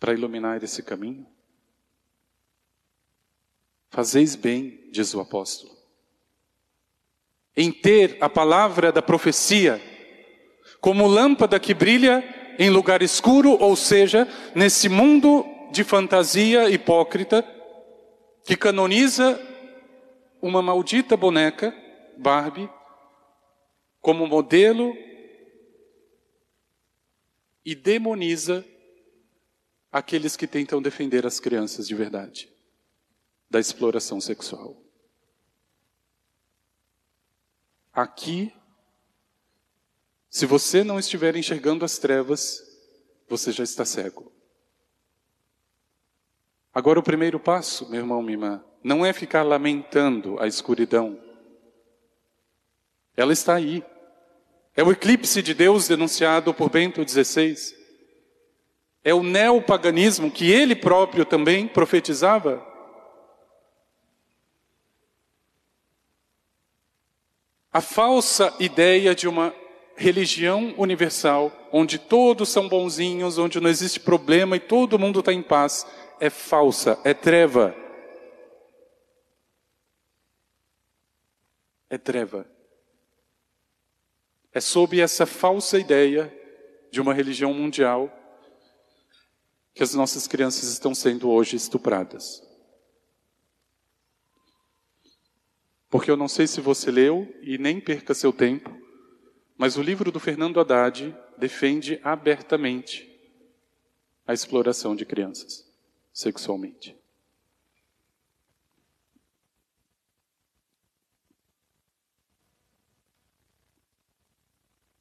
Para 0.00 0.12
iluminar 0.12 0.62
esse 0.62 0.82
caminho? 0.82 1.26
Fazeis 3.90 4.34
bem, 4.34 4.88
diz 4.90 5.12
o 5.14 5.20
apóstolo 5.20 5.82
em 7.56 7.70
ter 7.70 8.16
a 8.20 8.28
palavra 8.28 8.90
da 8.90 9.02
profecia 9.02 9.80
como 10.80 11.06
lâmpada 11.06 11.60
que 11.60 11.74
brilha 11.74 12.24
em 12.58 12.70
lugar 12.70 13.02
escuro, 13.02 13.56
ou 13.60 13.76
seja, 13.76 14.28
nesse 14.54 14.88
mundo 14.88 15.46
de 15.70 15.84
fantasia 15.84 16.68
hipócrita 16.68 17.44
que 18.44 18.56
canoniza 18.56 19.40
uma 20.40 20.60
maldita 20.60 21.16
boneca, 21.16 21.74
Barbie, 22.18 22.68
como 24.02 24.26
modelo 24.26 24.94
e 27.64 27.74
demoniza 27.74 28.66
aqueles 29.90 30.36
que 30.36 30.46
tentam 30.46 30.82
defender 30.82 31.24
as 31.24 31.38
crianças 31.38 31.86
de 31.86 31.94
verdade 31.94 32.52
da 33.48 33.60
exploração 33.60 34.20
sexual. 34.20 34.82
Aqui, 37.92 38.52
se 40.28 40.46
você 40.46 40.82
não 40.82 40.98
estiver 40.98 41.36
enxergando 41.36 41.84
as 41.84 41.98
trevas, 41.98 42.60
você 43.28 43.52
já 43.52 43.62
está 43.62 43.84
cego. 43.84 44.32
Agora, 46.74 46.98
o 46.98 47.02
primeiro 47.02 47.38
passo, 47.38 47.88
meu 47.90 48.00
irmão, 48.00 48.22
minha 48.22 48.32
irmã, 48.32 48.64
não 48.82 49.04
é 49.04 49.12
ficar 49.12 49.42
lamentando 49.42 50.40
a 50.40 50.46
escuridão. 50.46 51.22
Ela 53.14 53.34
está 53.34 53.54
aí. 53.54 53.84
É 54.74 54.82
o 54.82 54.90
eclipse 54.90 55.42
de 55.42 55.52
Deus 55.52 55.86
denunciado 55.86 56.54
por 56.54 56.70
Bento 56.70 57.06
XVI. 57.06 57.56
É 59.04 59.12
o 59.12 59.22
neopaganismo 59.22 60.30
que 60.30 60.50
ele 60.50 60.74
próprio 60.74 61.24
também 61.24 61.68
profetizava. 61.68 62.66
A 67.70 67.80
falsa 67.80 68.54
ideia 68.58 69.14
de 69.14 69.28
uma 69.28 69.54
religião 69.96 70.74
universal, 70.78 71.52
onde 71.70 71.98
todos 71.98 72.48
são 72.48 72.68
bonzinhos, 72.68 73.38
onde 73.38 73.60
não 73.60 73.68
existe 73.68 74.00
problema 74.00 74.56
e 74.56 74.60
todo 74.60 74.98
mundo 74.98 75.20
está 75.20 75.32
em 75.32 75.42
paz, 75.42 75.86
é 76.18 76.30
falsa, 76.30 76.98
é 77.04 77.12
treva. 77.12 77.74
É 81.90 81.98
treva. 81.98 82.51
É 84.52 84.60
sob 84.60 85.00
essa 85.00 85.24
falsa 85.26 85.78
ideia 85.78 86.32
de 86.90 87.00
uma 87.00 87.14
religião 87.14 87.54
mundial 87.54 88.10
que 89.74 89.82
as 89.82 89.94
nossas 89.94 90.26
crianças 90.28 90.68
estão 90.68 90.94
sendo 90.94 91.30
hoje 91.30 91.56
estupradas. 91.56 92.42
Porque 95.88 96.10
eu 96.10 96.16
não 96.16 96.28
sei 96.28 96.46
se 96.46 96.60
você 96.60 96.90
leu 96.90 97.34
e 97.42 97.58
nem 97.58 97.80
perca 97.80 98.14
seu 98.14 98.32
tempo, 98.32 98.70
mas 99.56 99.76
o 99.76 99.82
livro 99.82 100.10
do 100.10 100.20
Fernando 100.20 100.60
Haddad 100.60 101.14
defende 101.38 102.00
abertamente 102.02 103.08
a 104.26 104.32
exploração 104.32 104.94
de 104.94 105.04
crianças 105.04 105.66
sexualmente. 106.12 107.01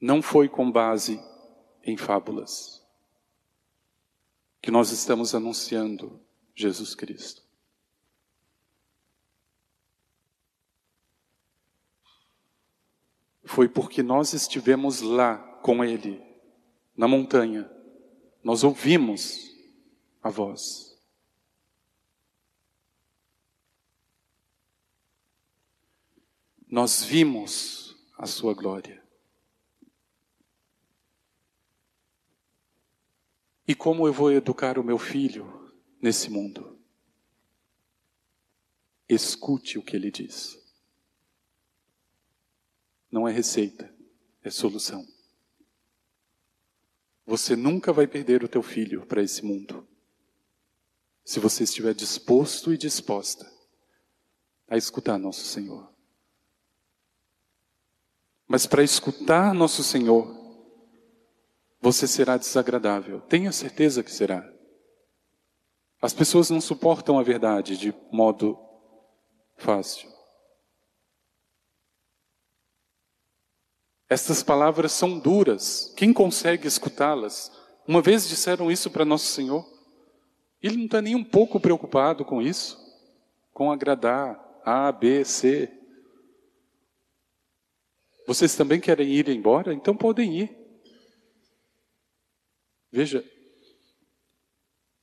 Não 0.02 0.22
foi 0.22 0.50
com 0.50 0.70
base 0.70 1.24
em 1.84 1.96
fábulas 1.96 2.84
que 4.60 4.70
nós 4.70 4.92
estamos 4.92 5.34
anunciando 5.34 6.20
Jesus 6.54 6.94
Cristo. 6.94 7.42
foi 13.52 13.68
porque 13.68 14.02
nós 14.02 14.32
estivemos 14.32 15.02
lá 15.02 15.38
com 15.62 15.84
Ele, 15.84 16.24
na 16.96 17.06
montanha, 17.06 17.70
nós 18.42 18.64
ouvimos 18.64 19.52
a 20.24 20.30
voz. 20.30 20.98
Nós 26.66 27.04
vimos 27.04 27.98
a 28.18 28.26
sua 28.26 28.54
glória. 28.54 29.01
E 33.72 33.76
como 33.76 34.06
eu 34.06 34.12
vou 34.12 34.30
educar 34.30 34.78
o 34.78 34.84
meu 34.84 34.98
filho 34.98 35.74
nesse 36.02 36.30
mundo? 36.30 36.78
Escute 39.08 39.80
o 39.80 39.82
que 39.82 39.96
ele 39.96 40.12
diz. 40.12 40.62
Não 43.10 43.26
é 43.26 43.32
receita, 43.32 43.90
é 44.44 44.50
solução. 44.50 45.08
Você 47.26 47.56
nunca 47.56 47.94
vai 47.94 48.06
perder 48.08 48.44
o 48.44 48.50
teu 48.50 48.62
filho 48.62 49.06
para 49.06 49.24
esse 49.24 49.42
mundo. 49.46 49.88
Se 51.24 51.40
você 51.40 51.64
estiver 51.64 51.94
disposto 51.94 52.74
e 52.74 52.78
disposta 52.78 53.50
a 54.68 54.76
escutar 54.76 55.18
nosso 55.18 55.46
Senhor. 55.46 55.90
Mas 58.46 58.68
para 58.68 58.84
escutar 58.84 59.54
nosso 59.54 59.82
Senhor, 59.82 60.41
você 61.82 62.08
será 62.08 62.38
desagradável. 62.38 63.22
Tenha 63.22 63.52
certeza 63.52 64.04
que 64.04 64.12
será. 64.12 64.48
As 66.00 66.14
pessoas 66.14 66.50
não 66.50 66.62
suportam 66.62 67.18
a 67.18 67.24
verdade 67.24 67.76
de 67.76 67.94
modo 68.12 68.58
fácil. 69.58 70.10
Estas 74.08 74.44
palavras 74.44 74.92
são 74.92 75.18
duras. 75.18 75.92
Quem 75.96 76.14
consegue 76.14 76.68
escutá-las? 76.68 77.52
Uma 77.88 78.02
vez 78.02 78.28
disseram 78.28 78.70
isso 78.72 78.92
para 78.92 79.06
Nosso 79.06 79.28
Senhor. 79.28 79.66
Ele 80.62 80.78
não 80.78 80.86
está 80.86 81.02
nem 81.02 81.16
um 81.16 81.24
pouco 81.24 81.60
preocupado 81.60 82.24
com 82.24 82.42
isso, 82.42 82.78
com 83.54 83.72
agradar 83.72 84.40
A, 84.64 84.92
B, 84.92 85.26
C. 85.26 85.72
Vocês 88.28 88.56
também 88.56 88.80
querem 88.80 89.10
ir 89.10 89.30
embora? 89.30 89.74
Então 89.74 89.96
podem 89.96 90.38
ir. 90.38 90.61
Veja, 92.92 93.24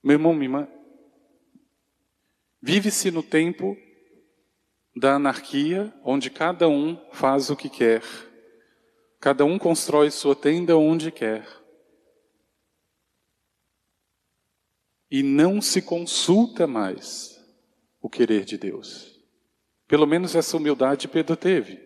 meu 0.03 0.14
irmão, 0.14 0.35
minha 0.35 0.44
irmã, 0.44 0.68
vive-se 2.61 3.11
no 3.11 3.22
tempo 3.22 3.77
da 4.94 5.14
anarquia, 5.14 5.92
onde 6.05 6.29
cada 6.29 6.68
um 6.68 6.96
faz 7.12 7.51
o 7.51 7.57
que 7.57 7.68
quer. 7.68 8.03
Cada 9.20 9.44
um 9.44 9.59
constrói 9.59 10.11
sua 10.11 10.37
tenda 10.37 10.77
onde 10.77 11.11
quer. 11.11 11.46
E 15.11 15.22
não 15.22 15.62
se 15.62 15.81
consulta 15.81 16.66
mais 16.66 17.42
o 18.01 18.11
querer 18.11 18.44
de 18.44 18.59
Deus. 18.59 19.18
Pelo 19.87 20.07
menos 20.07 20.35
essa 20.35 20.57
humildade 20.57 21.09
Pedro 21.09 21.37
teve. 21.37 21.81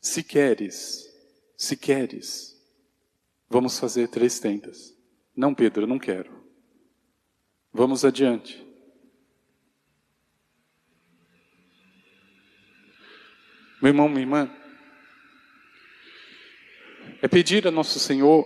Se 0.00 0.22
queres, 0.22 1.08
se 1.56 1.76
queres, 1.76 2.53
vamos 3.54 3.78
fazer 3.78 4.08
três 4.08 4.40
tendas. 4.40 4.98
Não, 5.36 5.54
Pedro, 5.54 5.86
não 5.86 5.96
quero. 5.96 6.44
Vamos 7.72 8.04
adiante. 8.04 8.66
Meu 13.80 13.90
irmão, 13.90 14.08
minha 14.08 14.22
irmã, 14.22 14.50
é 17.22 17.28
pedir 17.28 17.64
a 17.68 17.70
Nosso 17.70 18.00
Senhor 18.00 18.44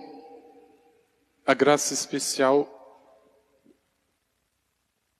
a 1.46 1.54
graça 1.54 1.94
especial 1.94 2.68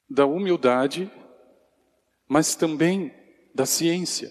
da 0.07 0.27
humildade, 0.27 1.11
mas 2.29 2.55
também 2.55 3.11
da 3.55 3.65
ciência. 3.65 4.31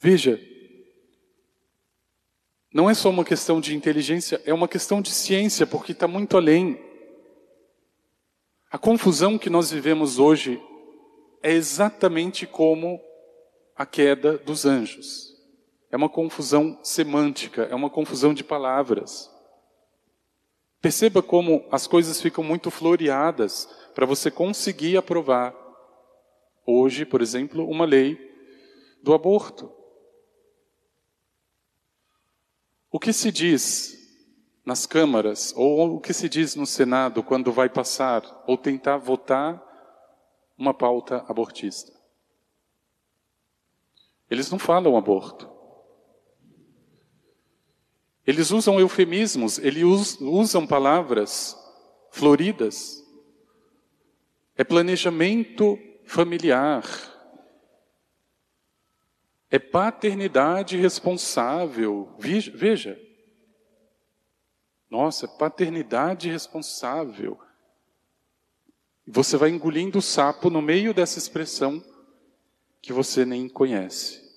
Veja, 0.00 0.36
não 2.78 2.88
é 2.88 2.94
só 2.94 3.10
uma 3.10 3.24
questão 3.24 3.60
de 3.60 3.74
inteligência, 3.74 4.40
é 4.44 4.54
uma 4.54 4.68
questão 4.68 5.02
de 5.02 5.10
ciência, 5.10 5.66
porque 5.66 5.90
está 5.90 6.06
muito 6.06 6.36
além. 6.36 6.80
A 8.70 8.78
confusão 8.78 9.36
que 9.36 9.50
nós 9.50 9.72
vivemos 9.72 10.20
hoje 10.20 10.62
é 11.42 11.50
exatamente 11.50 12.46
como 12.46 13.00
a 13.74 13.84
queda 13.84 14.38
dos 14.38 14.64
anjos. 14.64 15.34
É 15.90 15.96
uma 15.96 16.08
confusão 16.08 16.78
semântica, 16.84 17.62
é 17.62 17.74
uma 17.74 17.90
confusão 17.90 18.32
de 18.32 18.44
palavras. 18.44 19.28
Perceba 20.80 21.20
como 21.20 21.66
as 21.72 21.88
coisas 21.88 22.20
ficam 22.20 22.44
muito 22.44 22.70
floreadas 22.70 23.68
para 23.92 24.06
você 24.06 24.30
conseguir 24.30 24.96
aprovar, 24.96 25.52
hoje, 26.64 27.04
por 27.04 27.20
exemplo, 27.22 27.68
uma 27.68 27.84
lei 27.84 28.16
do 29.02 29.12
aborto. 29.12 29.68
O 32.90 32.98
que 32.98 33.12
se 33.12 33.30
diz 33.30 33.96
nas 34.64 34.86
câmaras, 34.86 35.52
ou 35.56 35.96
o 35.96 36.00
que 36.00 36.12
se 36.12 36.28
diz 36.28 36.54
no 36.54 36.66
Senado 36.66 37.22
quando 37.22 37.52
vai 37.52 37.68
passar 37.68 38.22
ou 38.46 38.56
tentar 38.56 38.96
votar 38.98 39.62
uma 40.56 40.72
pauta 40.72 41.24
abortista? 41.28 41.92
Eles 44.30 44.50
não 44.50 44.58
falam 44.58 44.96
aborto. 44.96 45.48
Eles 48.26 48.50
usam 48.50 48.78
eufemismos, 48.78 49.58
eles 49.58 50.20
usam 50.20 50.66
palavras 50.66 51.56
floridas. 52.10 53.02
É 54.54 54.62
planejamento 54.62 55.78
familiar. 56.04 56.84
É 59.50 59.58
paternidade 59.58 60.76
responsável. 60.76 62.14
Veja. 62.18 63.00
Nossa, 64.90 65.26
paternidade 65.26 66.30
responsável. 66.30 67.38
Você 69.06 69.36
vai 69.36 69.50
engolindo 69.50 69.98
o 69.98 70.02
sapo 70.02 70.50
no 70.50 70.60
meio 70.60 70.92
dessa 70.92 71.18
expressão 71.18 71.82
que 72.82 72.92
você 72.92 73.24
nem 73.24 73.48
conhece. 73.48 74.28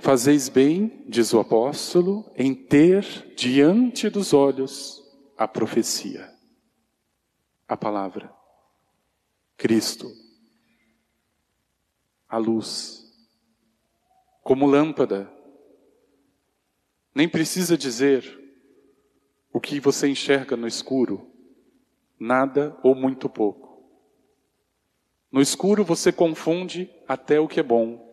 Fazeis 0.00 0.48
bem, 0.48 1.04
diz 1.08 1.32
o 1.32 1.40
apóstolo, 1.40 2.30
em 2.36 2.54
ter 2.54 3.34
diante 3.34 4.08
dos 4.08 4.32
olhos 4.32 5.02
a 5.36 5.46
profecia, 5.48 6.32
a 7.66 7.76
palavra, 7.76 8.32
Cristo, 9.58 10.16
a 12.28 12.38
luz, 12.38 13.04
como 14.44 14.66
lâmpada. 14.66 15.28
Nem 17.12 17.28
precisa 17.28 17.76
dizer 17.76 18.38
o 19.52 19.60
que 19.60 19.80
você 19.80 20.06
enxerga 20.06 20.56
no 20.56 20.68
escuro, 20.68 21.28
nada 22.20 22.78
ou 22.84 22.94
muito 22.94 23.28
pouco. 23.28 23.82
No 25.28 25.40
escuro 25.40 25.84
você 25.84 26.12
confunde 26.12 26.88
até 27.08 27.40
o 27.40 27.48
que 27.48 27.58
é 27.58 27.62
bom 27.62 28.08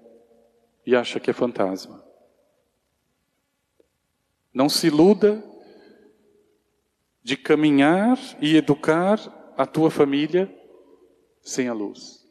e 0.84 0.96
acha 0.96 1.20
que 1.20 1.30
é 1.30 1.34
fantasma. 1.34 2.04
Não 4.52 4.68
se 4.68 4.88
iluda 4.88 5.44
de 7.22 7.38
caminhar 7.38 8.18
e 8.42 8.58
educar 8.58 9.54
a 9.56 9.68
tua 9.68 9.92
família 9.92 10.52
sem 11.46 11.68
a 11.68 11.74
luz. 11.74 12.28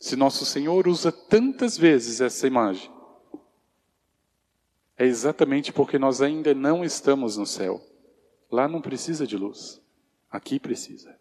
Se 0.00 0.16
nosso 0.16 0.46
Senhor 0.46 0.88
usa 0.88 1.12
tantas 1.12 1.76
vezes 1.76 2.22
essa 2.22 2.46
imagem, 2.46 2.90
é 4.96 5.04
exatamente 5.04 5.72
porque 5.72 5.98
nós 5.98 6.22
ainda 6.22 6.54
não 6.54 6.82
estamos 6.82 7.36
no 7.36 7.46
céu. 7.46 7.80
Lá 8.50 8.66
não 8.66 8.80
precisa 8.80 9.26
de 9.26 9.36
luz, 9.36 9.80
aqui 10.30 10.58
precisa. 10.58 11.20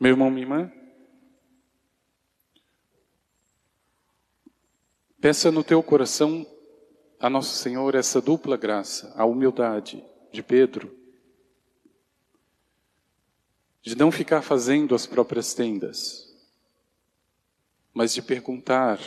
Meu 0.00 0.10
irmão, 0.10 0.30
minha 0.30 0.42
irmã, 0.42 0.72
peça 5.20 5.52
no 5.52 5.62
teu 5.62 5.80
coração 5.82 6.44
a 7.22 7.30
Nosso 7.30 7.56
Senhor 7.56 7.94
essa 7.94 8.20
dupla 8.20 8.56
graça, 8.56 9.12
a 9.16 9.24
humildade 9.24 10.04
de 10.32 10.42
Pedro, 10.42 10.92
de 13.80 13.96
não 13.96 14.10
ficar 14.10 14.42
fazendo 14.42 14.92
as 14.92 15.06
próprias 15.06 15.54
tendas, 15.54 16.34
mas 17.94 18.12
de 18.12 18.20
perguntar 18.20 18.98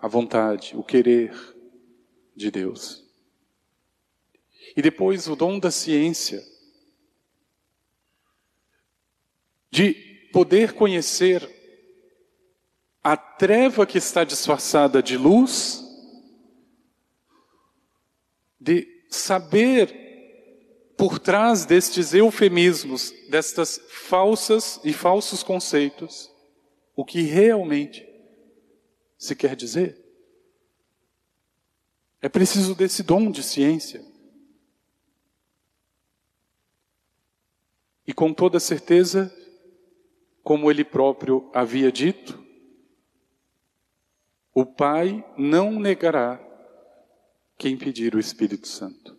a 0.00 0.08
vontade, 0.08 0.76
o 0.76 0.82
querer 0.82 1.32
de 2.34 2.50
Deus. 2.50 3.04
E 4.76 4.82
depois 4.82 5.28
o 5.28 5.36
dom 5.36 5.60
da 5.60 5.70
ciência, 5.70 6.44
de 9.70 9.94
poder 10.32 10.72
conhecer 10.72 11.48
a 13.04 13.16
treva 13.16 13.86
que 13.86 13.98
está 13.98 14.24
disfarçada 14.24 15.00
de 15.00 15.16
luz, 15.16 15.81
de 18.62 19.04
saber 19.10 20.94
por 20.96 21.18
trás 21.18 21.66
destes 21.66 22.14
eufemismos, 22.14 23.12
destas 23.28 23.80
falsas 23.88 24.80
e 24.84 24.92
falsos 24.92 25.42
conceitos, 25.42 26.30
o 26.94 27.04
que 27.04 27.22
realmente 27.22 28.08
se 29.18 29.34
quer 29.34 29.56
dizer. 29.56 30.00
É 32.20 32.28
preciso 32.28 32.74
desse 32.76 33.02
dom 33.02 33.32
de 33.32 33.42
ciência. 33.42 34.04
E 38.06 38.12
com 38.12 38.32
toda 38.32 38.60
certeza, 38.60 39.34
como 40.42 40.70
ele 40.70 40.84
próprio 40.84 41.50
havia 41.52 41.90
dito, 41.90 42.40
o 44.54 44.64
Pai 44.64 45.24
não 45.36 45.80
negará 45.80 46.51
quem 47.62 47.76
pedir 47.76 48.12
o 48.16 48.18
Espírito 48.18 48.66
Santo. 48.66 49.16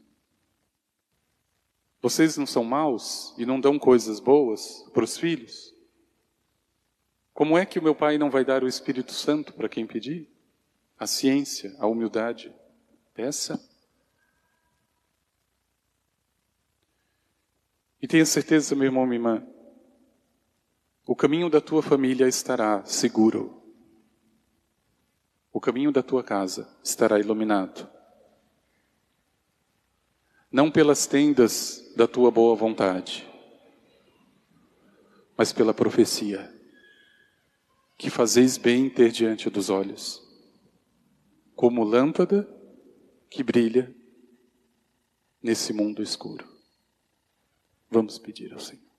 Vocês 2.02 2.36
não 2.36 2.46
são 2.46 2.62
maus 2.62 3.34
e 3.38 3.46
não 3.46 3.58
dão 3.58 3.80
coisas 3.80 4.20
boas 4.20 4.84
para 4.94 5.06
os 5.06 5.18
filhos? 5.18 5.74
Como 7.34 7.58
é 7.58 7.66
que 7.66 7.80
o 7.80 7.82
meu 7.82 7.96
Pai 7.96 8.18
não 8.18 8.30
vai 8.30 8.44
dar 8.44 8.62
o 8.62 8.68
Espírito 8.68 9.14
Santo 9.14 9.54
para 9.54 9.70
quem 9.70 9.88
pedir? 9.88 10.30
A 11.00 11.08
ciência, 11.08 11.74
a 11.80 11.88
humildade. 11.88 12.54
Peça. 13.14 13.58
E 18.02 18.08
tenha 18.10 18.26
certeza, 18.26 18.76
meu 18.76 18.88
irmão, 18.88 19.06
minha 19.06 19.16
irmã, 19.16 19.48
o 21.08 21.16
caminho 21.16 21.50
da 21.50 21.62
tua 21.62 21.82
família 21.82 22.28
estará 22.28 22.84
seguro. 22.84 23.64
O 25.50 25.62
caminho 25.62 25.94
da 25.94 26.04
tua 26.04 26.22
casa 26.22 26.70
estará 26.84 27.18
iluminado. 27.18 27.93
Não 30.54 30.70
pelas 30.70 31.08
tendas 31.08 31.92
da 31.98 32.08
tua 32.08 32.30
boa 32.30 32.56
vontade, 32.56 33.28
mas 35.36 35.52
pela 35.52 35.74
profecia 35.74 36.54
que 37.98 38.08
fazeis 38.08 38.56
bem 38.56 38.88
ter 38.88 39.12
diante 39.12 39.50
dos 39.50 39.72
olhos, 39.72 40.22
como 41.56 41.84
lâmpada 41.84 42.48
que 43.32 43.42
brilha 43.42 43.92
nesse 45.42 45.74
mundo 45.74 46.04
escuro. 46.04 46.48
Vamos 47.90 48.20
pedir 48.20 48.54
ao 48.54 48.60
Senhor. 48.60 48.93